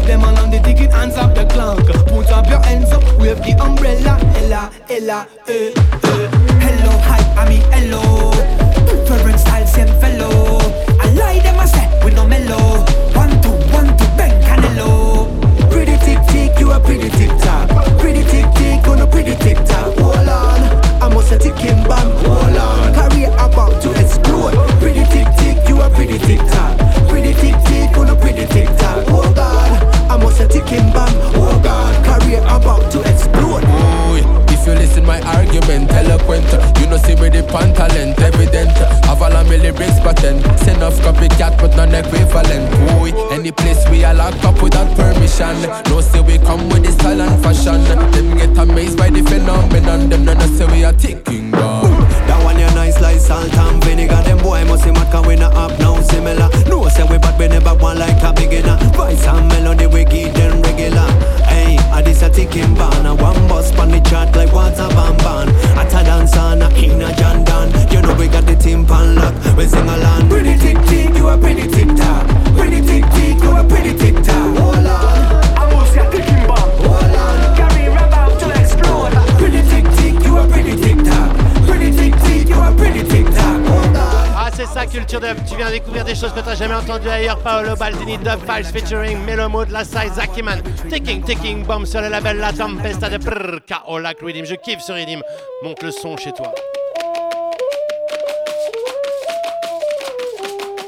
[0.05, 0.57] them on the
[0.91, 1.85] hands up the clank.
[2.07, 6.36] Put up your hands up, wave the umbrella, ella, ella, eh, eh.
[7.37, 8.31] I mean hello.
[9.05, 10.57] Different style, same fellow.
[10.99, 12.83] I lie them I say, we no mellow.
[13.13, 14.09] One, two, one, two,
[14.41, 15.29] canelo.
[15.69, 17.69] Pretty tick tick, you a pretty tick tock.
[17.99, 19.95] Pretty tick tick, on a pretty tick tock.
[19.99, 20.59] Hold on,
[21.01, 22.11] I a ticking bomb.
[22.25, 24.55] Hold on, career about to explode.
[24.79, 26.77] Pretty tick tick, you a pretty tick tock.
[27.07, 27.66] Pretty tick
[35.07, 36.45] my argument, eloquent
[36.77, 38.75] You know see with the pan talent, evident
[39.07, 44.13] of me lyrics patent Send off copycat but none equivalent Boy, any place we are
[44.13, 45.55] locked up without permission
[45.89, 47.81] No say we come with the style and fashion
[48.11, 51.89] Them get amazed by the phenomenon Them no know say we are ticking bomb
[52.27, 54.21] That one you nice like salt and vinegar.
[54.23, 56.49] Them boy must see mad we not up now similar.
[56.67, 58.77] No say we bad we never want like a beginner.
[58.93, 61.07] Voice and melody we give them regular.
[61.97, 63.07] I this a ticking ban.
[63.07, 65.49] A one bus on the chart like water ban ban.
[65.81, 67.73] At a dance on a in a John Dan.
[67.91, 69.33] You know we got the timpan lock.
[69.57, 70.29] We sing along.
[70.29, 72.27] Pretty tick tick, you a pretty tick tock.
[72.55, 74.57] Pretty tick tick, you a pretty tick tock.
[74.59, 75.41] Hold on,
[84.57, 85.37] c'est ça, Culture Dub.
[85.47, 87.37] Tu viens découvrir des choses que t'as jamais entendues ailleurs.
[87.43, 90.63] Paolo Baldini Dub Files featuring Melomood, Lassai, Zakiman.
[90.89, 93.99] Ticking, ticking, bomb sur le label La Tempesta de Prrr, K.O.
[93.99, 94.45] like Redeem.
[94.45, 95.21] Je kiffe ce Redeem.
[95.61, 96.51] Monte le son chez toi.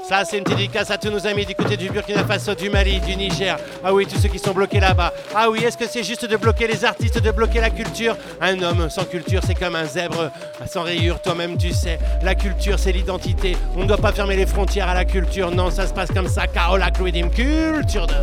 [0.09, 2.99] Ça, c'est une dédicace à tous nos amis du côté du Burkina Faso, du Mali,
[2.99, 3.59] du Niger.
[3.83, 5.13] Ah oui, tous ceux qui sont bloqués là-bas.
[5.35, 8.17] Ah oui, est-ce que c'est juste de bloquer les artistes, de bloquer la culture?
[8.41, 10.31] Un homme sans culture, c'est comme un zèbre
[10.65, 11.21] sans rayures.
[11.21, 13.55] Toi-même, tu sais, la culture, c'est l'identité.
[13.75, 15.51] On ne doit pas fermer les frontières à la culture.
[15.51, 16.47] Non, ça se passe comme ça.
[16.47, 18.15] Kaolak Rhythm Culture de...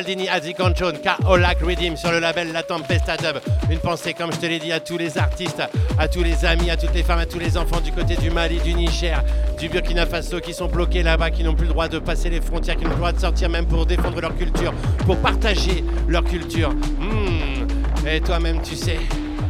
[0.00, 3.40] Paolo Baldini, Azi Conchon, Kaolak Redeem sur le label La Tempesta Dub.
[3.70, 5.62] Une pensée, comme je te l'ai dit, à tous les artistes,
[5.98, 8.30] à tous les amis, à toutes les femmes, à tous les enfants du côté du
[8.30, 9.22] Mali, du Niger,
[9.58, 12.40] du Burkina Faso qui sont bloqués là-bas, qui n'ont plus le droit de passer les
[12.40, 14.72] frontières, qui n'ont plus le droit de sortir même pour défendre leur culture,
[15.04, 16.70] pour partager leur culture.
[16.70, 18.06] Hmm.
[18.06, 18.98] Et toi-même, tu sais.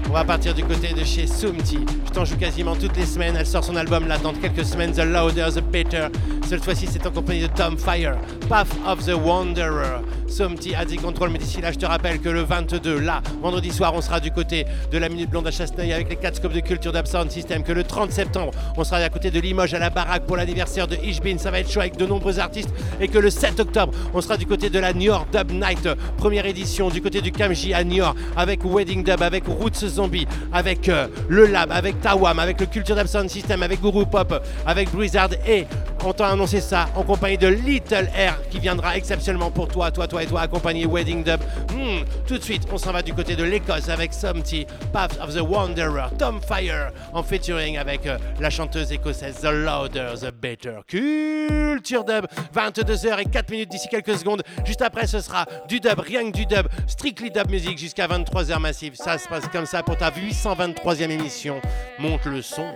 [0.08, 1.78] On va partir du côté de chez Sumti.
[2.06, 3.36] Je t'en joue quasiment toutes les semaines.
[3.38, 6.08] Elle sort son album là dans quelques semaines, The Louder, The Better.
[6.48, 8.16] Cette fois-ci, c'est en compagnie de Tom Fire,
[8.48, 10.00] Path of the Wanderer.
[10.30, 13.70] Somti a dit contrôle, mais d'ici là, je te rappelle que le 22, là, vendredi
[13.70, 16.52] soir, on sera du côté de la Minute Blonde à Chasseneuil avec les 4 scopes
[16.52, 17.62] de culture d'Absound System.
[17.62, 20.86] Que le 30 septembre, on sera à côté de Limoges à la baraque pour l'anniversaire
[20.86, 21.38] de Ishbin.
[21.38, 22.70] Ça va être chaud avec de nombreux artistes.
[23.00, 26.46] Et que le 7 octobre, on sera du côté de la York Dub Night, première
[26.46, 31.08] édition, du côté du Kamji à York avec Wedding Dub, avec Roots Zombie, avec euh,
[31.28, 35.66] le Lab, avec Tawam, avec le Culture d'Absound System, avec Guru Pop, avec Blizzard et
[36.04, 40.06] on t'a annoncé ça en compagnie de Little Air qui viendra exceptionnellement pour toi, toi,
[40.06, 41.40] toi et toi, accompagner Wedding Dub.
[41.72, 45.34] Hmm, tout de suite, on s'en va du côté de l'Écosse avec Somty, Path of
[45.34, 50.80] the Wanderer, Tom Fire, en featuring avec euh, la chanteuse écossaise The Louder, The Better.
[50.86, 54.42] Culture Dub, 22h et 4 minutes d'ici quelques secondes.
[54.64, 58.58] Juste après, ce sera du dub, rien que du dub, strictly dub music jusqu'à 23h
[58.58, 58.94] massive.
[58.94, 61.60] Ça se passe comme ça pour ta 823e émission.
[61.98, 62.66] Monte le son.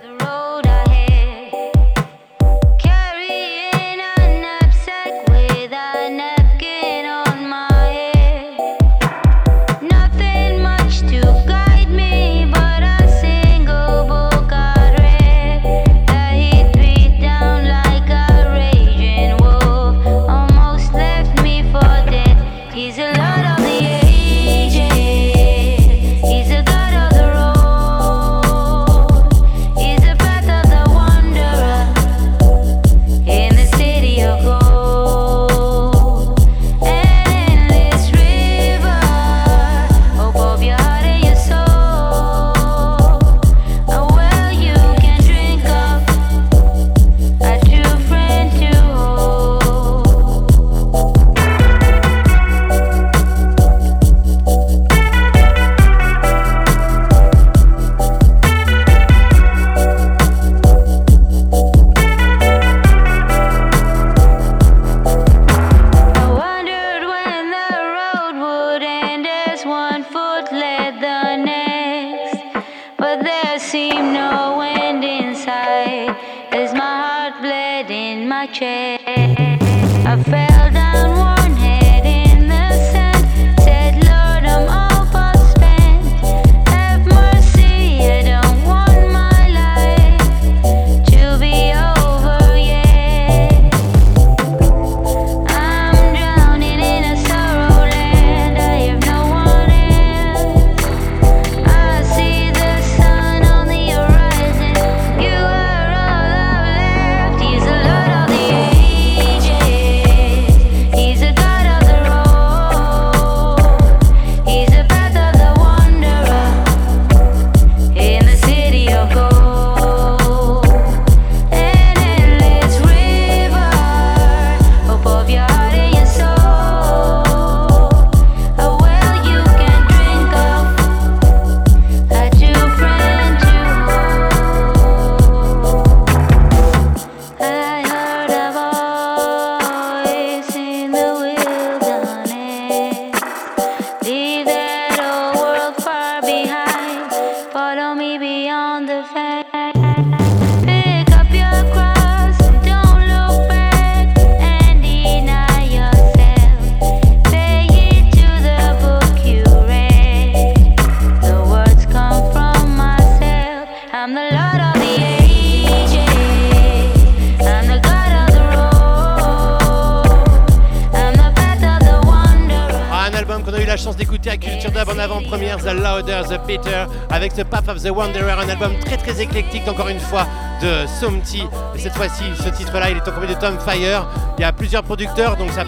[177.85, 180.26] The Wanderer, un album très très éclectique, encore une fois,
[180.62, 181.43] de Somty.
[181.74, 184.09] Et cette fois-ci, ce titre-là, il est accompagné de Tom Fire.
[184.39, 185.64] Il y a plusieurs producteurs, donc ça,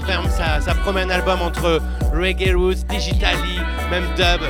[0.82, 1.82] promet un album entre
[2.14, 3.60] reggae roots, digitally,
[3.90, 4.40] même dub.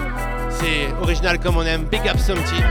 [0.50, 1.86] C'est original comme on aime.
[1.90, 2.62] Big up Somty.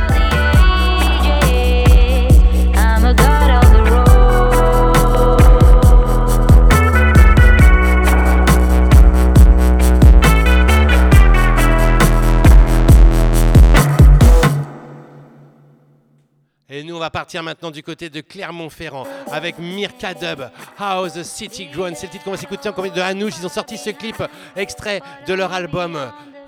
[17.15, 21.93] Partir maintenant du côté de Clermont-Ferrand avec Mirka Dub, How the City Grown.
[21.95, 23.35] C'est le titre qu'on va s'écouter en compagnie de Hanouche.
[23.39, 24.21] Ils ont sorti ce clip
[24.57, 25.97] extrait de leur album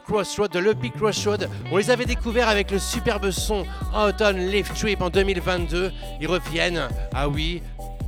[0.06, 1.50] Crossroad, de l'EP Crossroad.
[1.72, 3.66] On les avait découverts avec le superbe son
[3.96, 5.94] Autumn Leaf Trip en 2022.
[6.20, 6.90] Ils reviennent.
[7.14, 7.64] Ah oui.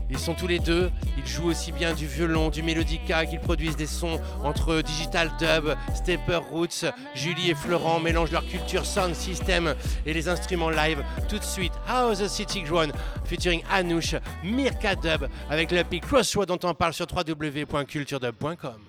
[0.10, 3.76] Ils sont tous les deux, ils jouent aussi bien du violon, du mélodica, qu'ils produisent
[3.76, 6.86] des sons entre digital dub, stepper roots.
[7.14, 11.03] Julie et Florent mélangent leur culture sound system et les instruments live.
[11.28, 12.91] Tout de suite, How the City Grown,
[13.26, 18.80] featuring Anouche, Mirka Dub, avec le Crossroad dont on parle sur www.culturedub.com.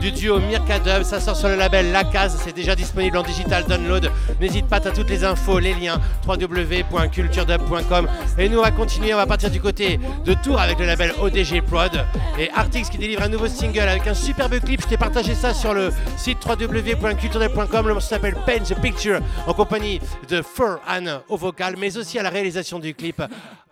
[0.00, 3.22] du duo Mirka Dub, ça sort sur le label La Case, c'est déjà disponible en
[3.22, 4.10] digital download.
[4.40, 8.08] N'hésite pas, t'as toutes les infos, les liens www.culturedub.com
[8.38, 11.12] et nous on va continuer, on va partir du côté de Tours avec le label
[11.20, 11.92] ODG Prod
[12.38, 15.52] et Artix qui délivre un nouveau single avec un superbe clip, je t'ai partagé ça
[15.52, 21.20] sur le site www.culturedub.com, le morceau s'appelle Paint the Picture en compagnie de Fur Anne
[21.28, 23.22] au vocal mais aussi à la réalisation du clip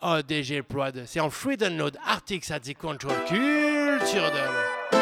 [0.03, 1.03] ODG Prod.
[1.07, 4.98] C'est en free download Artix at the Control Culture Dub.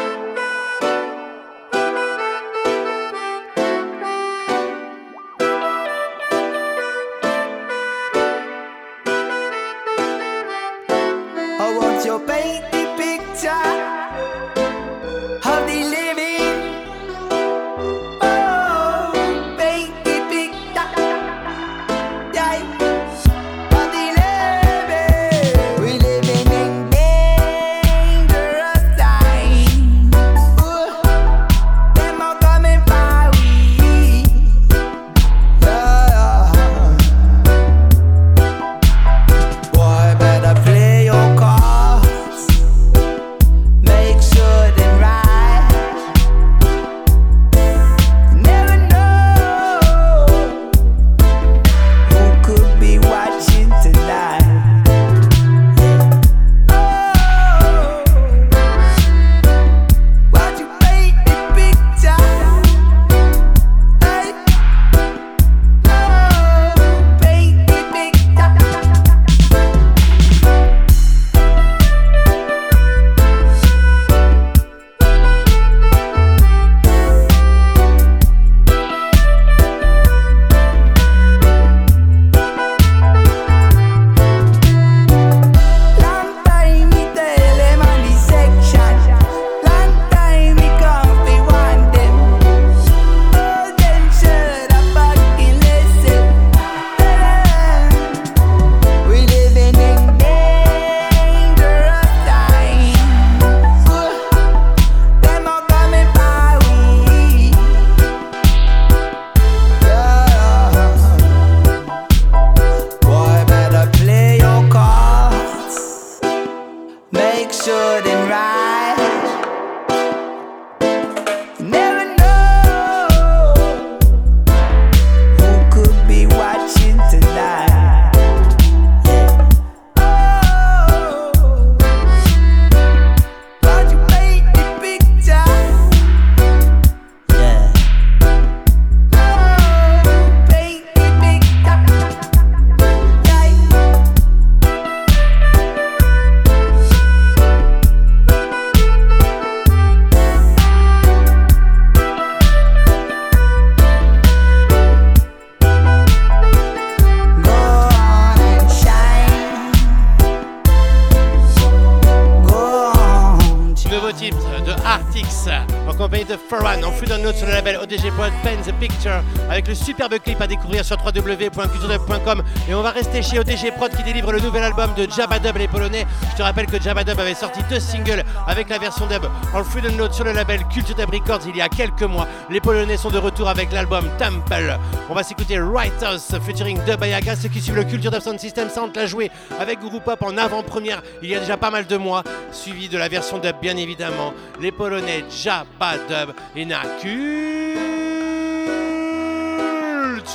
[169.66, 174.02] Le superbe clip à découvrir sur www.culturedub.com et on va rester chez ODG Prod qui
[174.02, 176.06] délivre le nouvel album de Jabba Dub les Polonais.
[176.32, 179.24] Je te rappelle que Jabba Dub avait sorti deux singles avec la version dub
[179.54, 182.26] en free download sur le label Culture Dub Records il y a quelques mois.
[182.50, 184.78] Les Polonais sont de retour avec l'album Temple.
[185.08, 187.36] On va s'écouter Writers featuring Dub Ayaga.
[187.36, 190.36] Ceux qui suivent le Culture Dub Sound System Sound l'a joué avec Guru Pop en
[190.36, 192.22] avant-première il y a déjà pas mal de mois,
[192.52, 194.32] suivi de la version dub bien évidemment.
[194.60, 196.82] Les Polonais Jabba Dub et na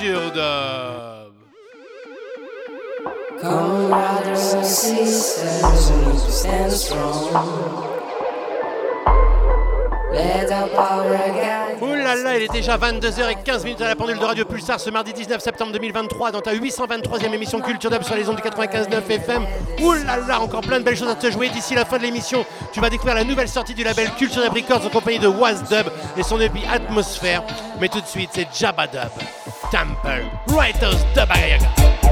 [0.01, 1.33] Culture Dub.
[3.39, 7.90] Come, brothers and sisters, we need to stand strong.
[12.15, 15.41] Là il est déjà 22h15 minutes à la pendule de Radio Pulsar ce mardi 19
[15.41, 19.45] septembre 2023 dans ta 823e émission Culture Dub sur les ondes du 95.9 FM.
[19.81, 22.03] Ouh là là, encore plein de belles choses à te jouer d'ici la fin de
[22.03, 22.45] l'émission.
[22.73, 25.61] Tu vas découvrir la nouvelle sortie du label Culture Dub Records en compagnie de Was
[25.69, 27.43] Dub et son EP Atmosphère.
[27.79, 29.11] Mais tout de suite, c'est Jabba Dub,
[29.71, 32.10] Temple, Writers Dub Ayaga.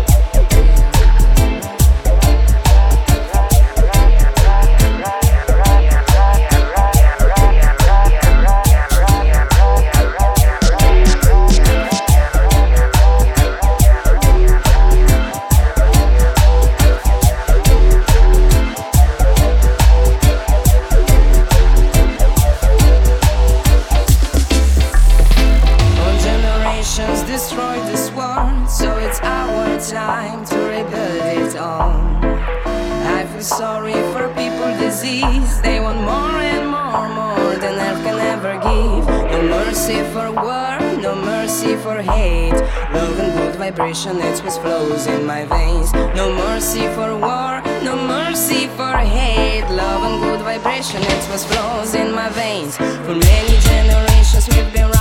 [42.02, 42.54] Hate.
[42.94, 45.94] Love and good vibration, it was flows in my veins.
[45.94, 49.68] No mercy for war, no mercy for hate.
[49.70, 52.78] Love and good vibration, it was flows in my veins.
[52.78, 54.99] For many generations we've been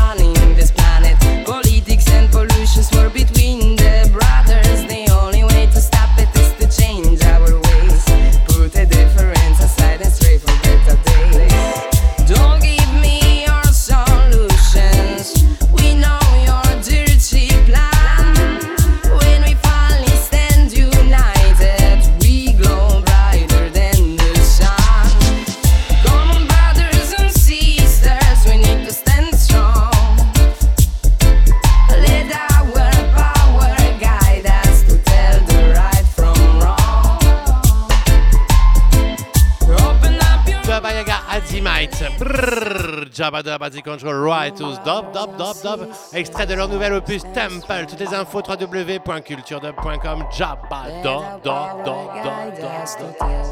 [43.82, 45.88] Control Righteous Dub Dub Dub Dub.
[46.12, 47.86] Extrait de leur nouvel opus Temple.
[47.88, 50.24] Toutes les infos www.culturedub.com.
[50.32, 51.84] Jabba Dub Dub.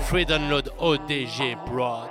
[0.03, 2.09] Free download ODG Broad.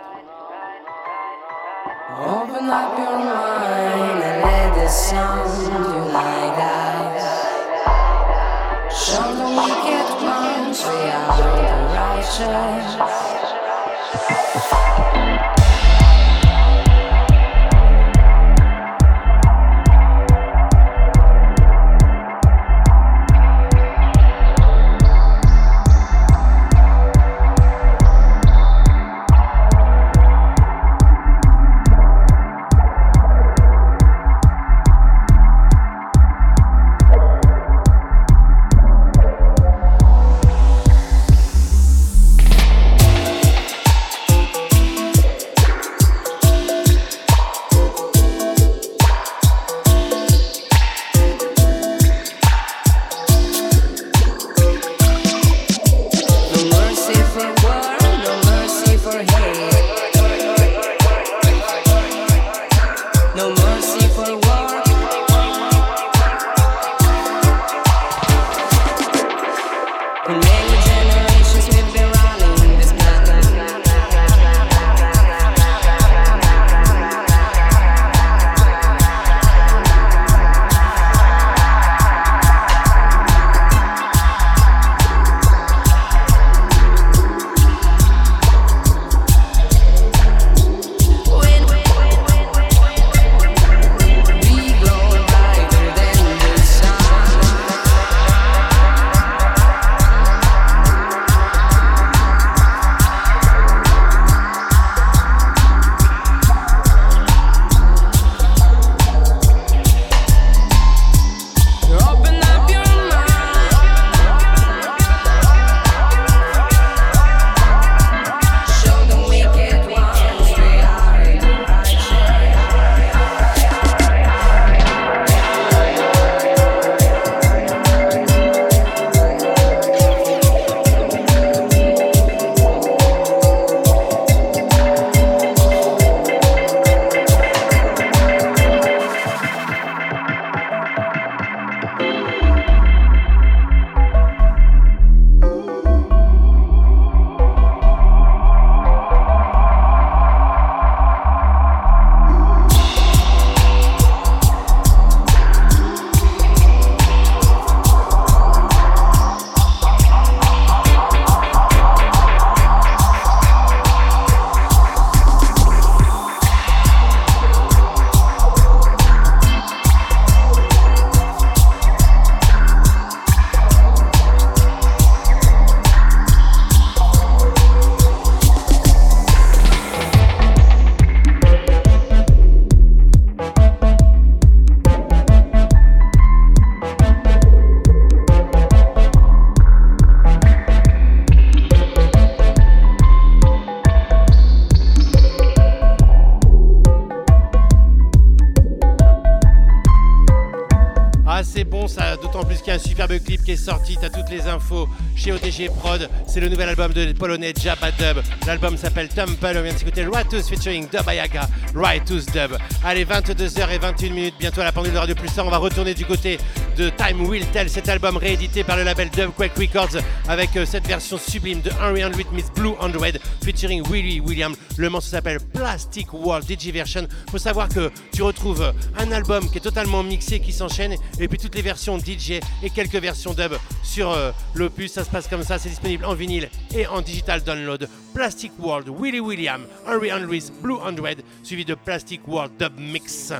[204.36, 206.10] Les infos chez ODG Prod.
[206.28, 208.22] C'est le nouvel album de polonais Jabba Dub.
[208.45, 209.56] L'album s'appelle Temple.
[209.57, 211.48] On vient de s'écouter Rightus featuring Dub Ayaga.
[211.74, 212.57] Rightus Dub.
[212.84, 214.36] Allez, 22h21 minutes.
[214.40, 215.44] Bientôt à la pendule de Radio Plus 1.
[215.44, 216.38] On va retourner du côté
[216.78, 217.70] de Time Will Tell.
[217.70, 222.03] Cet album réédité par le label Dubquake Records avec euh, cette version sublime de Henry
[222.03, 224.53] Andrew Miss Blue Android featuring Willie William.
[224.78, 227.07] Le morceau s'appelle Plastic World Digiversion.
[227.32, 231.38] Faut savoir que tu retrouves un album qui est totalement mixé, qui s'enchaîne, et puis
[231.38, 233.53] toutes les versions DJ et quelques versions dub
[233.96, 234.92] sur euh, l'opus.
[234.92, 235.58] Ça se passe comme ça.
[235.58, 237.88] C'est disponible en vinyle et en digital download.
[238.14, 243.32] Plastic World, Willie William, Henry Andrews, Blue Android, suivi de Plastic World Dub Mix.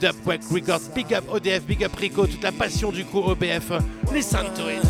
[0.00, 3.72] Dubquake Records, Big Up ODF, Big Up Rico, toute la passion du coup OBF,
[4.12, 4.80] listen to it.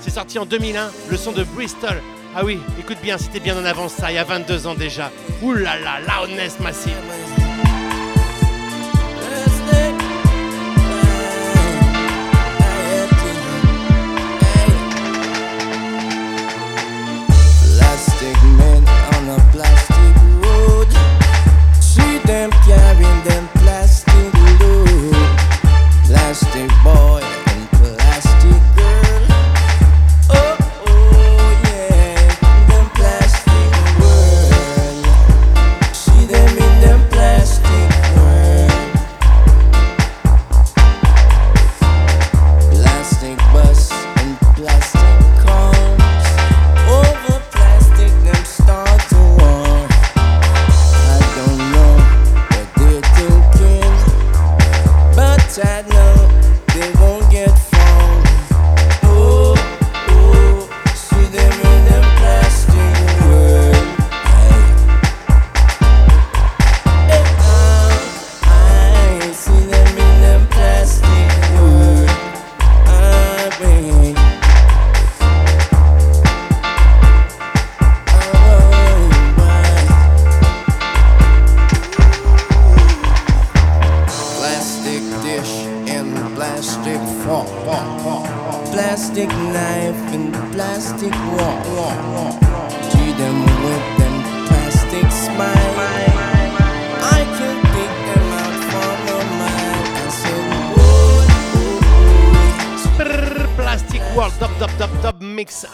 [0.00, 2.00] C'est sorti en 2001, le son de Bristol.
[2.36, 5.10] Ah oui, écoute bien, c'était bien en avance ça, il y a 22 ans déjà.
[5.42, 7.23] Ouh là là, loudness massive.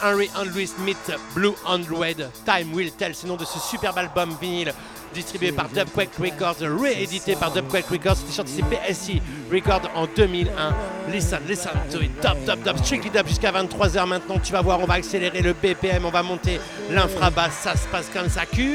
[0.01, 2.15] Henry Andrew Smith, Blue Android,
[2.45, 4.73] Time Will Tell, c'est le nom de ce superbe album vinyle
[5.13, 9.21] distribué par Dubquake Records, réédité par Dubquake Records, c'était sorti chez PSI
[9.51, 10.75] Records en 2001.
[11.11, 14.79] Listen, listen to it, dub, dub, dub, strictly dub jusqu'à 23h maintenant, tu vas voir,
[14.79, 16.59] on va accélérer le BPM, on va monter
[16.89, 18.71] l'infrabasse, ça se passe comme ça, culture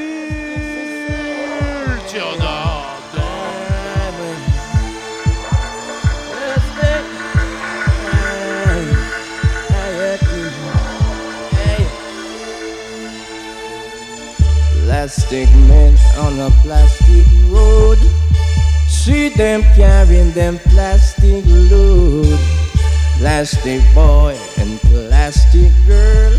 [2.38, 2.75] d'or.
[14.96, 17.98] Plastic men on a plastic road.
[18.88, 22.38] See them carrying them plastic load.
[23.18, 26.32] Plastic boy and plastic girl.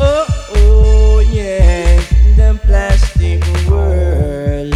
[0.00, 0.26] Oh,
[0.56, 2.02] oh, yeah,
[2.34, 4.74] them plastic world.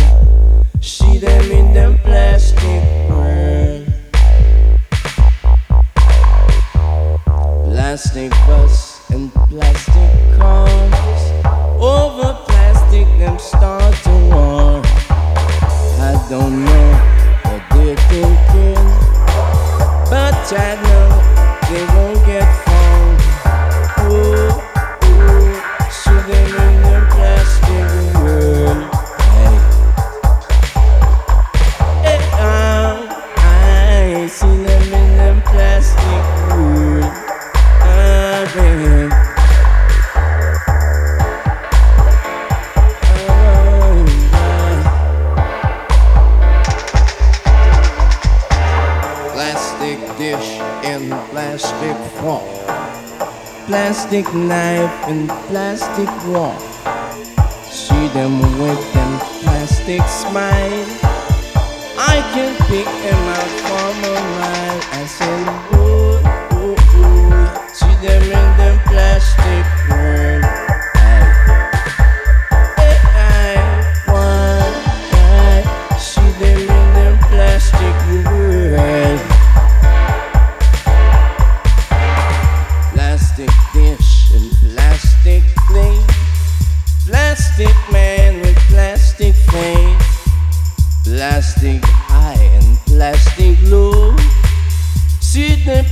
[0.80, 3.86] See them in them plastic world.
[7.64, 11.32] Plastic bus and plastic cars.
[11.80, 12.47] Over
[13.18, 14.80] them start to war.
[16.00, 16.88] I don't know
[17.44, 18.84] what they're thinking,
[20.08, 21.08] but I know
[21.68, 22.07] they won't
[53.68, 56.58] Plastic knife and plastic walk.
[57.68, 60.86] See them with them plastic smile.
[61.98, 64.80] I can pick them out from a mile.
[64.90, 66.16] I said, whoa,
[66.50, 67.68] whoa, whoa.
[67.74, 70.27] See them in them plastic world.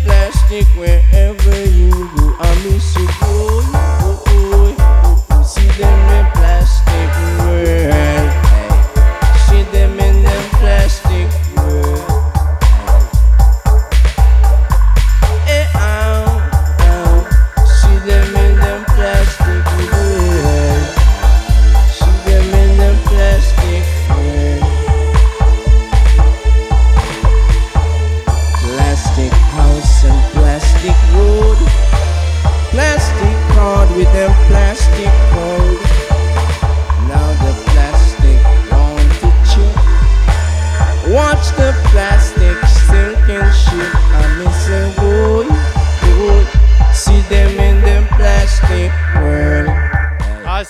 [0.06, 2.36] plastic wherever you go.
[2.38, 2.95] I miss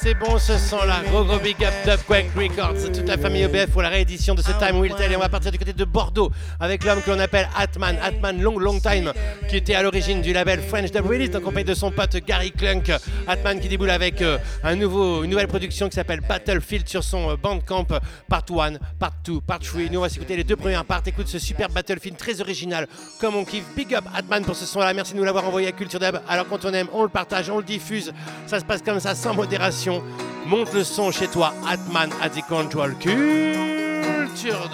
[0.01, 1.03] c'est bon ce son-là.
[1.11, 2.93] Gros gros big up Dubquake Records.
[2.93, 5.11] Toute la famille EBF pour la réédition de ce Time Will Tell.
[5.13, 7.97] Et on va partir du côté de Bordeaux avec l'homme que l'on appelle Atman.
[8.03, 9.13] Atman Long Long Time,
[9.49, 12.53] qui était à l'origine du label French Dub Release en compagnie de son pote Gary
[12.53, 12.93] Clunk.
[13.27, 17.31] Atman qui déboule avec euh, un nouveau, une nouvelle production qui s'appelle Battlefield sur son
[17.31, 17.87] euh, Bandcamp.
[18.29, 19.83] Part 1, Part 2, Part 3.
[19.91, 21.03] Nous on va s'écouter les deux premières parts.
[21.07, 22.87] Écoute ce super Battlefield très original.
[23.21, 23.65] Comme on kiffe.
[23.75, 24.93] Big up Atman pour ce son-là.
[24.93, 26.19] Merci de nous l'avoir envoyé à Culture Dub.
[26.29, 28.13] Alors quand on aime, on le partage, on le diffuse.
[28.47, 29.86] Ça se passe comme ça, sans modération.
[30.47, 34.69] Monte le son chez toi, Atman at Control Culture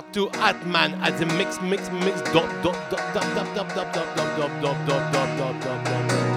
[0.00, 3.94] Part 2 Atman at the mix mix mix dop dop dop dop dop dop dop
[3.94, 6.29] dop dop dop dop dop dop dop dop dop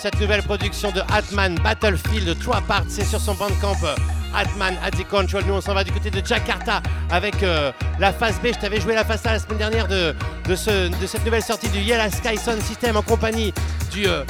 [0.00, 2.84] Cette nouvelle production de Atman Battlefield 3 parts.
[2.88, 3.96] C'est sur son bandcamp euh,
[4.32, 5.42] Atman at the Control.
[5.44, 6.80] Nous, on s'en va du côté de Jakarta
[7.10, 8.48] avec euh, la phase B.
[8.54, 10.14] Je t'avais joué la phase A la semaine dernière de,
[10.48, 13.52] de, ce, de cette nouvelle sortie du Yellow Sky Sound System en compagnie
[13.90, 14.24] du euh,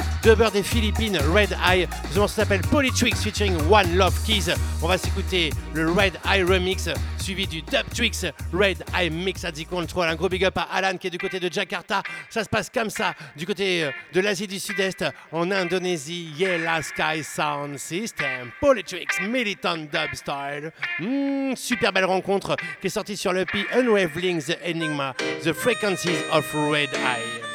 [0.53, 1.87] des Philippines Red Eye.
[2.11, 4.51] Ce morceau s'appelle Polytrix featuring One Love Keys.
[4.81, 6.89] On va s'écouter le Red Eye remix
[7.29, 10.07] suivi du Dub Twix Red Eye Mix the Control.
[10.07, 12.01] Un gros big up à Alan qui est du côté de Jakarta.
[12.27, 16.31] Ça se passe comme ça du côté euh, de l'Asie du Sud-Est en Indonésie.
[16.35, 20.71] Yellow Sky Sound System Polytrix Militant Dub Style.
[20.99, 26.23] Hmm, super belle rencontre qui est sortie sur le P Unraveling the Enigma, The Frequencies
[26.31, 27.48] of Red Eye.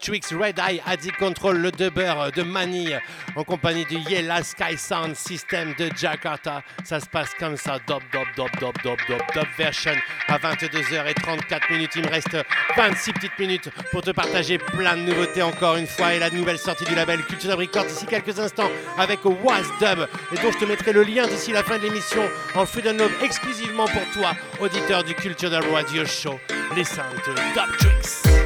[0.00, 2.90] Tricks, Red Eye, Addict Control, le dubber de Mani
[3.36, 6.62] en compagnie du Yellow Sky Sound System de Jakarta.
[6.84, 9.92] Ça se passe comme ça, dub, dub, dub, dub, dub, dub, dub version
[10.28, 11.90] à 22h34 minutes.
[11.96, 12.36] Il me reste
[12.76, 16.58] 26 petites minutes pour te partager plein de nouveautés encore une fois et la nouvelle
[16.58, 20.64] sortie du label Culture Records d'ici quelques instants avec Was Dub et dont je te
[20.64, 22.22] mettrai le lien d'ici la fin de l'émission
[22.54, 26.38] en free download exclusivement pour toi, auditeur du Culture Dub Radio Show.
[26.76, 28.39] Listen to Dub Tricks.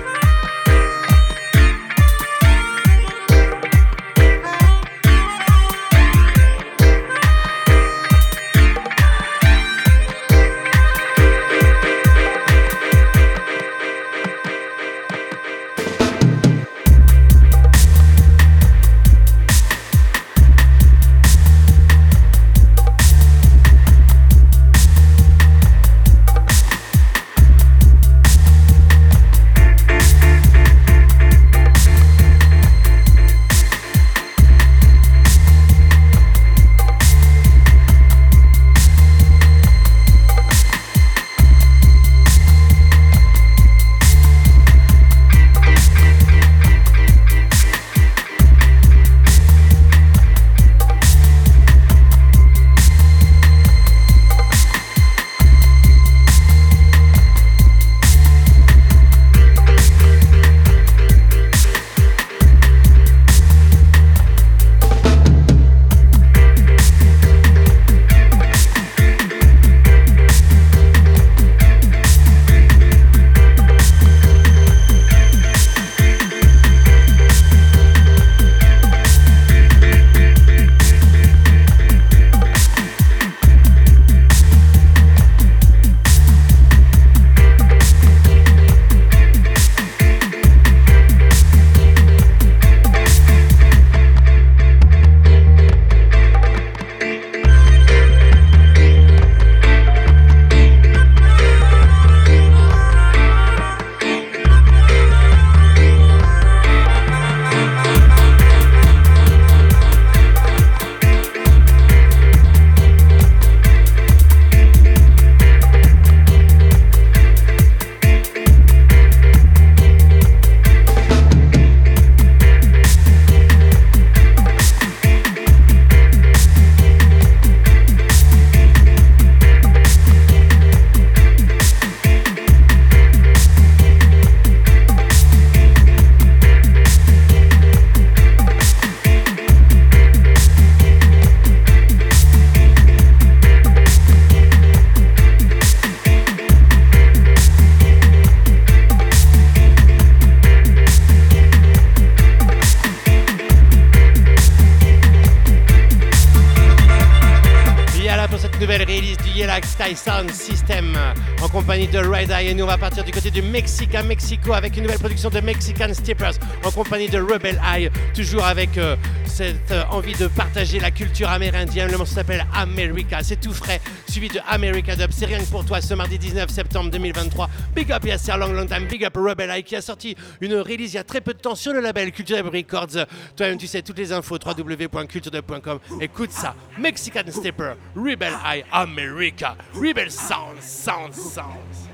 [163.74, 166.34] Mexique à Mexico avec une nouvelle production de Mexican Steppers
[166.64, 168.94] en compagnie de Rebel Eye, toujours avec euh,
[169.26, 171.90] cette euh, envie de partager la culture amérindienne.
[171.90, 175.10] Le morceau s'appelle America, c'est tout frais, suivi de America Dub.
[175.10, 177.50] C'est rien que pour toi ce mardi 19 septembre 2023.
[177.74, 180.92] Big up Yasser Long Long Time, big up Rebel Eye qui a sorti une release
[180.92, 183.06] il y a très peu de temps sur le label Culture Dub Records.
[183.34, 185.80] Toi-même, tu sais toutes les infos www.culturedub.com.
[186.00, 191.93] Écoute ça, Mexican Stepper, Rebel Eye, America, Rebel Sound, Sound, Sound.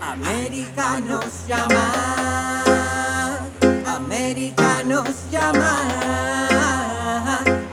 [0.00, 2.60] Americanos llamar,
[3.86, 6.48] americanos llamar,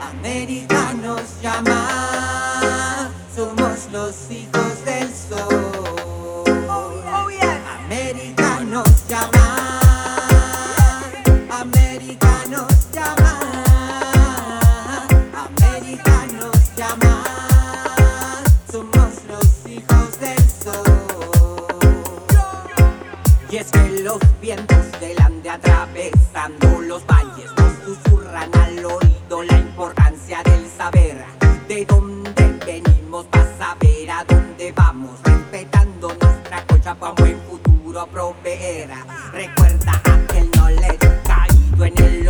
[0.00, 5.71] americanos llamar, somos los hijos del sol.
[36.82, 39.04] cosecha para buen futuro proveerá.
[39.32, 42.21] Recuerda a que no le caído en el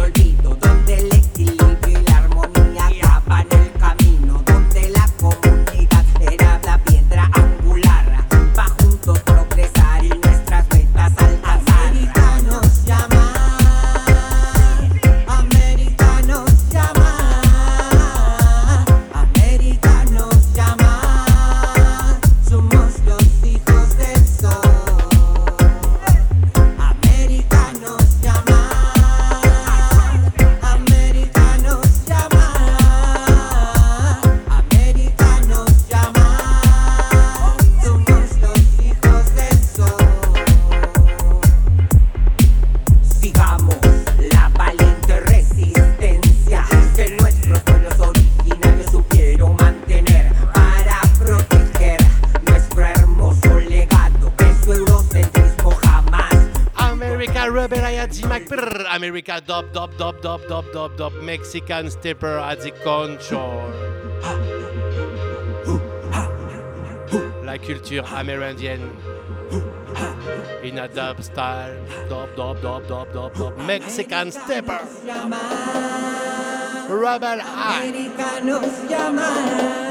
[59.03, 63.67] America Dub Dub Dub Dub Dub Dub Dub Mexican Stepper at the control.
[67.43, 68.89] La culture amérindienne.
[70.63, 71.75] In a dub style.
[72.09, 74.79] Dub Dub Dub Dub Dub Dub Mexican Stepper.
[76.89, 77.41] Rebel
[78.45, 78.87] nos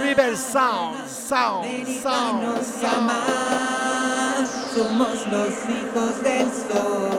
[0.07, 1.05] Rebel Sound.
[1.05, 1.85] Sound.
[1.85, 2.63] Sound.
[2.81, 3.19] llama,
[4.73, 7.10] somos los hijos del sol.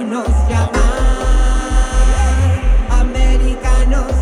[0.00, 0.70] americanos llamar,
[2.90, 4.21] americanos.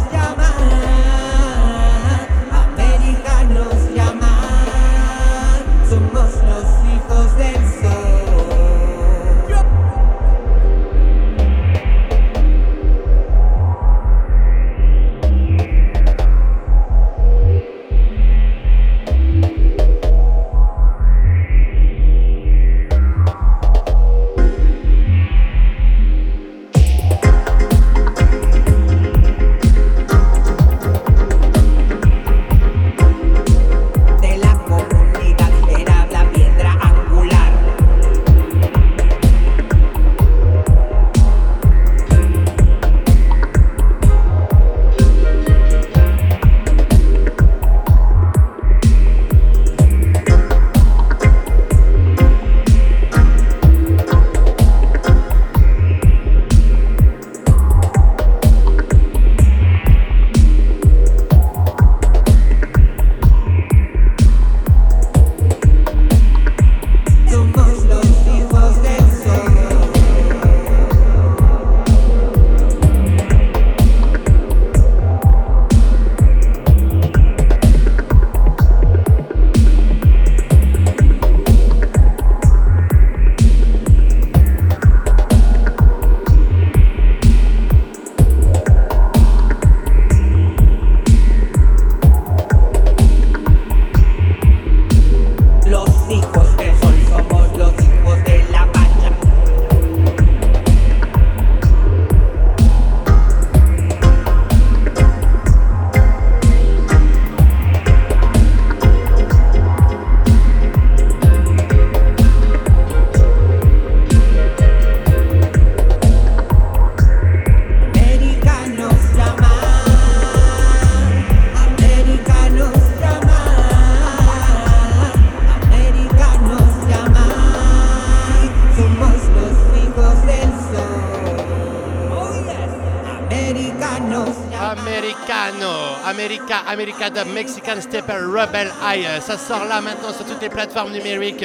[136.81, 138.69] America, Dub, Mexican Stepper, Rebel.
[138.83, 141.45] Euh, Ça sort là maintenant sur toutes les plateformes numériques.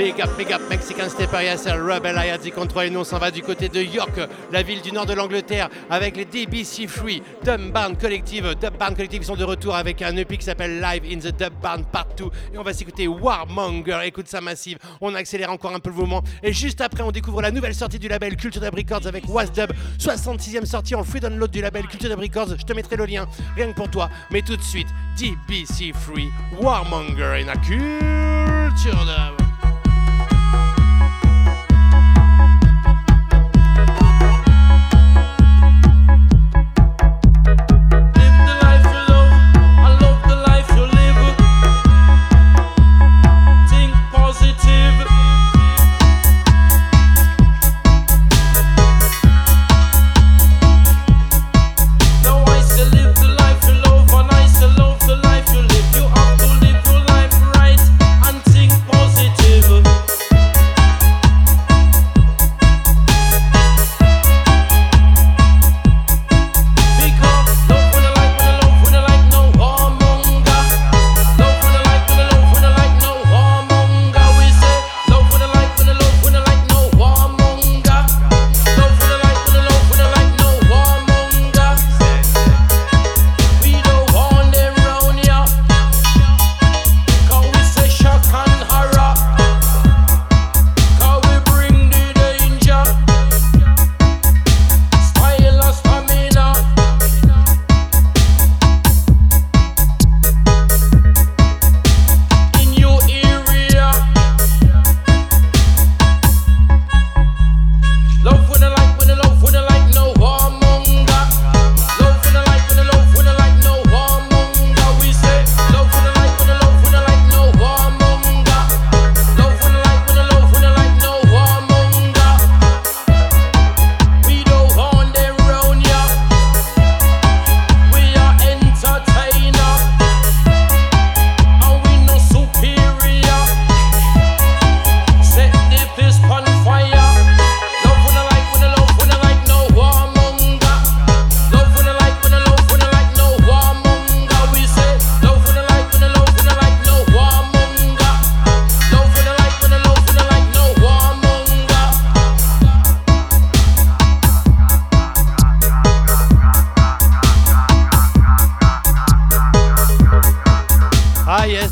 [0.00, 3.18] Big up, big up, Mexican Stepper, yes, Rebel Eye, dit contre et nous on s'en
[3.18, 4.18] va du côté de York,
[4.50, 8.54] la ville du nord de l'Angleterre, avec les DBC Free, Dub Barn Collective.
[8.58, 11.52] Dub Barn Collective sont de retour avec un EP qui s'appelle Live in the Dub
[11.60, 12.24] Barn Part 2.
[12.54, 14.78] Et on va s'écouter Warmonger, écoute ça massive.
[15.02, 16.22] On accélère encore un peu le mouvement.
[16.42, 19.70] Et juste après, on découvre la nouvelle sortie du label Culture Dub Records avec Wasdub,
[19.98, 22.56] 66e sortie en free download du label Culture Dub Records.
[22.58, 24.08] Je te mettrai le lien, rien que pour toi.
[24.30, 29.49] Mais tout de suite, DBC Free, Warmonger et la Culture Dub.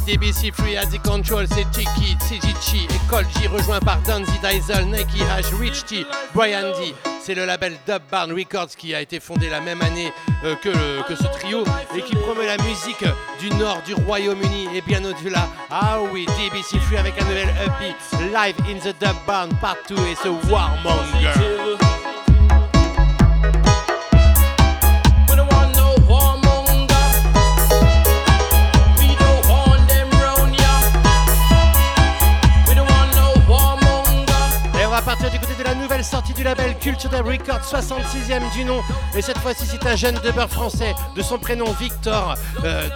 [0.09, 5.21] DBC Free the Control, c'est Tiki, CGC et Cole G, rejoint par Danzy Diesel, Nike
[5.31, 6.95] Hash, Rich T, Brian D.
[7.23, 10.11] C'est le label Dub Barn Records qui a été fondé la même année
[10.45, 11.63] euh, que, le- que ce trio
[11.95, 13.05] et qui promeut la musique
[13.39, 15.47] du nord du Royaume-Uni et bien au-delà.
[15.71, 17.95] Ah oui, DBC Free avec un nouvel EP,
[18.33, 21.88] Live in the Dub Barn Part 2 et ce Warmonger.
[35.09, 35.58] Warmonger.
[35.99, 38.81] Nouvelle sortie du label Culture Dub Records, 66e du nom.
[39.17, 42.89] Et cette fois-ci, c'est un jeune dubber français de son prénom Victor, euh,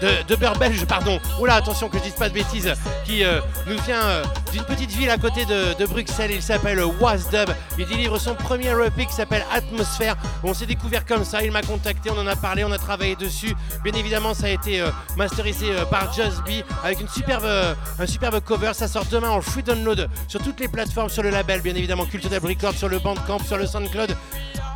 [0.61, 1.19] belge, pardon.
[1.41, 2.73] Oula, attention que je dise pas de bêtises,
[3.05, 6.31] qui euh, nous vient euh, d'une petite ville à côté de, Bruxelles.
[6.33, 7.51] Il s'appelle Wasdub.
[7.77, 10.15] Il délivre son premier EP qui s'appelle Atmosphère.
[10.45, 11.43] On s'est découvert comme ça.
[11.43, 13.57] Il m'a contacté, on en a parlé, on a travaillé dessus.
[13.83, 17.49] Bien évidemment, ça a été euh, masterisé par Just B avec une superbe,
[17.99, 18.71] un superbe cover.
[18.75, 22.05] Ça sort demain en free download sur toutes les plateformes, sur le label, bien évidemment
[22.07, 24.17] Culture Dub Records, sur le Bandcamp, sur le SoundCloud.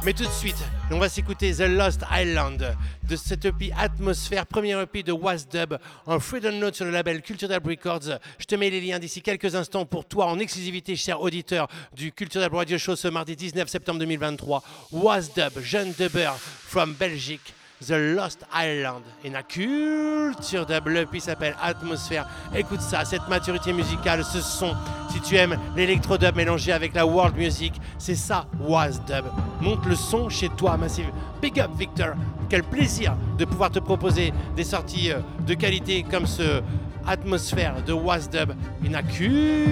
[0.05, 0.57] Mais tout de suite,
[0.91, 2.77] on va s'écouter The Lost Island
[3.09, 5.75] de cette EP Atmosphère, premier EP de Wasdub
[6.07, 8.19] en free download sur le label Culture Dub Records.
[8.39, 12.13] Je te mets les liens d'ici quelques instants pour toi en exclusivité, cher auditeur du
[12.13, 14.63] Culture Dub Radio Show ce mardi 19 septembre 2023.
[14.93, 17.53] Wasdub, jeune dubber from Belgique.
[17.85, 20.87] The Lost Island et la culture dub.
[20.87, 22.27] Le EP s'appelle Atmosphère.
[22.55, 24.75] Écoute ça, cette maturité musicale, ce son.
[25.11, 29.27] Si tu aimes l'électro-dub mélangé avec la world music, c'est ça, Was Dub.
[29.61, 31.11] Monte le son chez toi, Massive.
[31.43, 32.15] Big up, Victor.
[32.49, 36.63] Quel plaisir de pouvoir te proposer des sorties euh, de qualité comme ce
[37.07, 38.53] Atmosphère de Was Dub.
[38.91, 39.67] La culture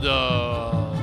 [0.00, 0.93] dub.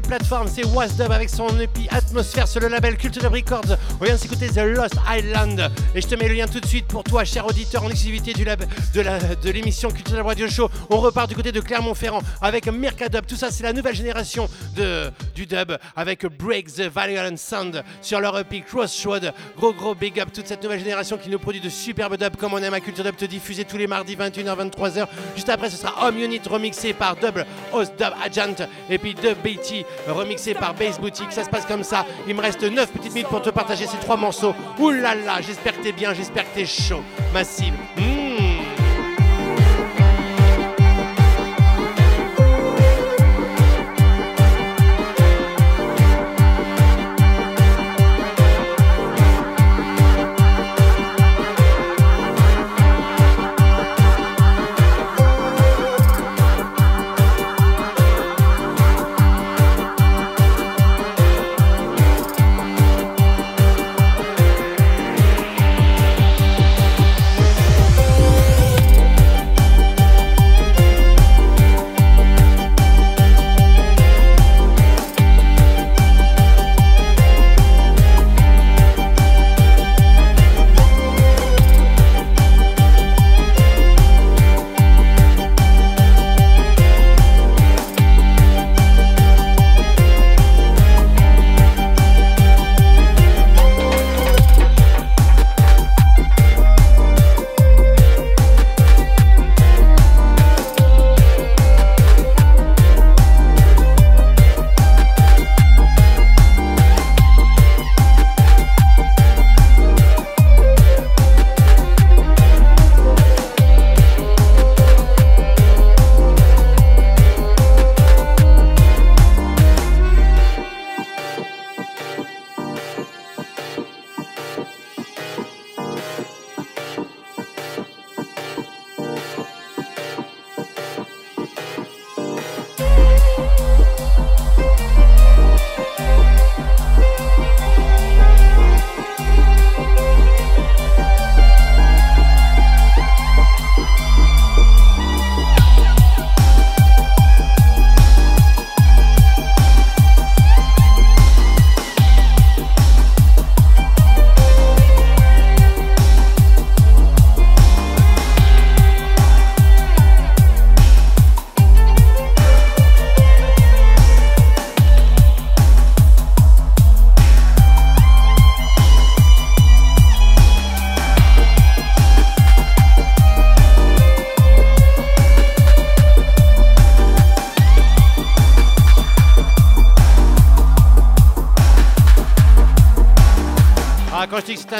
[0.00, 0.48] Les plateformes.
[0.48, 3.76] C'est Wasdub avec son EP Atmosphère sur le label Culture Dub Records.
[4.00, 5.70] On vient s'écouter The Lost Island.
[5.94, 8.32] Et je te mets le lien tout de suite pour toi, cher auditeur, en exclusivité
[8.32, 8.64] du lab,
[8.94, 10.68] de la- de l'émission Culture Dub Radio Show.
[10.90, 13.26] On repart du côté de Clermont-Ferrand avec Mercadub.
[13.26, 18.18] Tout ça, c'est la nouvelle génération de, du dub avec Break the Violent Sound sur
[18.20, 19.32] leur EP Crossroad.
[19.56, 22.54] Gros, gros big up toute cette nouvelle génération qui nous produit de superbes dubs comme
[22.54, 25.06] on aime à Culture Dub te diffuser tous les mardis 21h, 23h.
[25.36, 29.36] Juste après, ce sera Home Unit remixé par Double Host Dub Agent et puis Dub
[29.44, 31.30] BT remixé par Bass Boutique.
[31.30, 31.99] Ça se passe comme ça.
[32.26, 34.54] Il me reste 9 petites minutes pour te partager ces trois morceaux.
[34.78, 37.02] Là, j'espère que t'es bien, j'espère que t'es chaud.
[37.32, 37.74] Massive.
[37.96, 38.29] Mmh.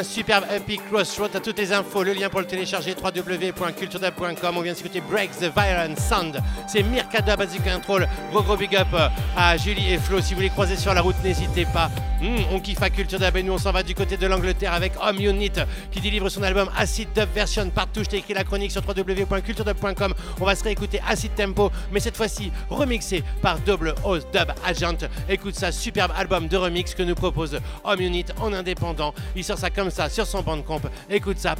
[0.00, 4.56] Un superbe Epic Crossroad, t'as toutes les infos, le lien pour le télécharger www.culturedub.com.
[4.56, 6.40] On vient de s'écouter Break the Violent Sound.
[6.66, 8.08] C'est Mirkada Basic Control.
[8.32, 10.22] Gros gros big up euh, à Julie et Flo.
[10.22, 11.90] Si vous les croisez sur la route, n'hésitez pas.
[12.22, 14.74] Hmm, on kiffe à Culture Dub et nous on s'en va du côté de l'Angleterre
[14.74, 15.52] avec Home Unit
[15.90, 18.04] qui délivre son album Acid Dub Version Partout.
[18.04, 20.14] Je t'ai écrit la chronique sur www.culturedub.com.
[20.40, 25.08] On va se réécouter Acid Tempo, mais cette fois-ci remixé par Double Host Dub Agent.
[25.28, 29.14] Écoute ça, superbe album de remix que nous propose Home Unit en indépendant.
[29.34, 30.80] Il sort ça comme ça sur son bandcamp.
[31.08, 31.54] Écoute ça,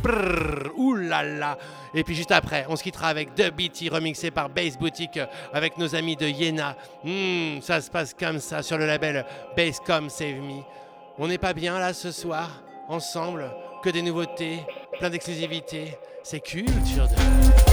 [0.77, 1.59] oulala.
[1.95, 5.27] Et puis juste après, on se quittera avec The BT remixé par Bass Boutique euh,
[5.53, 6.77] avec nos amis de Yena.
[7.05, 9.25] Hmm, ça se passe comme ça sur le label
[9.57, 10.63] Basscom Save Me.
[11.19, 13.51] On n'est pas bien là ce soir, ensemble,
[13.83, 14.61] que des nouveautés,
[14.99, 15.99] plein d'exclusivité.
[16.23, 17.70] C'est culture de.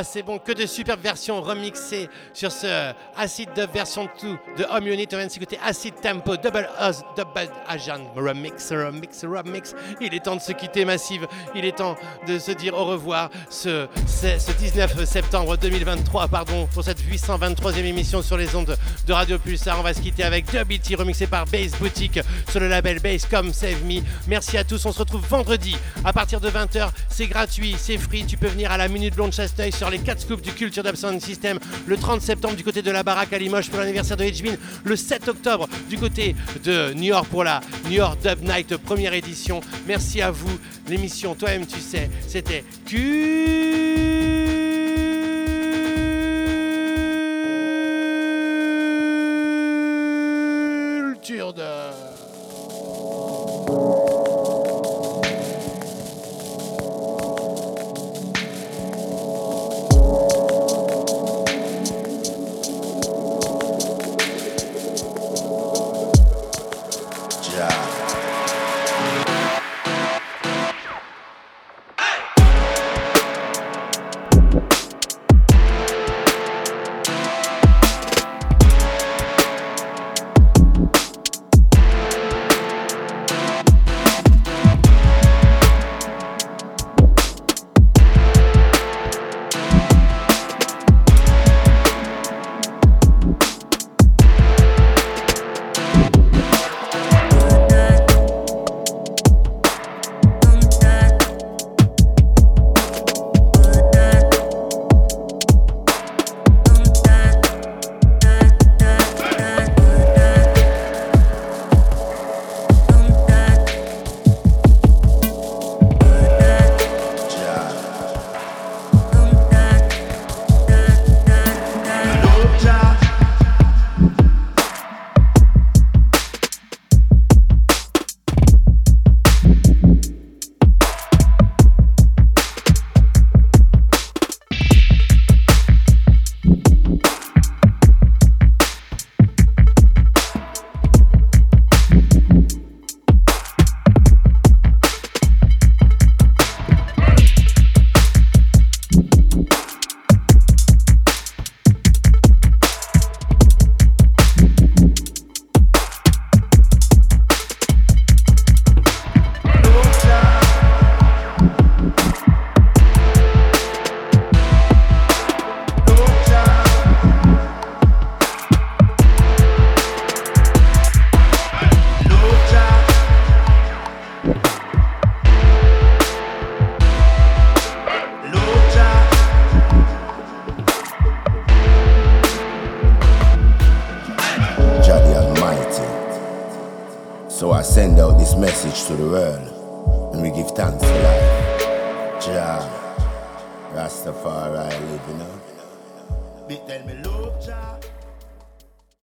[0.00, 4.64] Ah, c'est bon, que de superbes versions remixées sur ce Acid Dub version 2 de
[4.70, 5.06] Home Unit.
[5.12, 9.74] On vient de s'écouter Acid Tempo, Double Oz, Double Agent, Remix, Remix, Remix.
[10.00, 11.26] Il est temps de se quitter, Massive.
[11.54, 11.96] Il est temps
[12.26, 17.84] de se dire au revoir ce, ce, ce 19 septembre 2023, pardon, pour cette 823e
[17.84, 19.78] émission sur les ondes de Radio Pulsar.
[19.80, 20.94] On va se quitter avec Dub E.T.
[20.94, 24.00] remixé par Bass Boutique sur le label Bass comme Save Me.
[24.28, 24.82] Merci à tous.
[24.86, 26.88] On se retrouve vendredi à partir de 20h.
[27.10, 28.24] C'est gratuit, c'est free.
[28.24, 31.20] Tu peux venir à la Minute Blonde Chasteuil sur les 4 scoops du Culture Sound
[31.20, 34.54] System le 30 septembre du côté de la baraque à Limoges pour l'anniversaire de Hedgemin,
[34.84, 36.34] le 7 octobre du côté
[36.64, 39.60] de New York pour la New York Dub Night première édition.
[39.86, 40.58] Merci à vous.
[40.88, 43.80] L'émission, toi-même tu sais, c'était Culture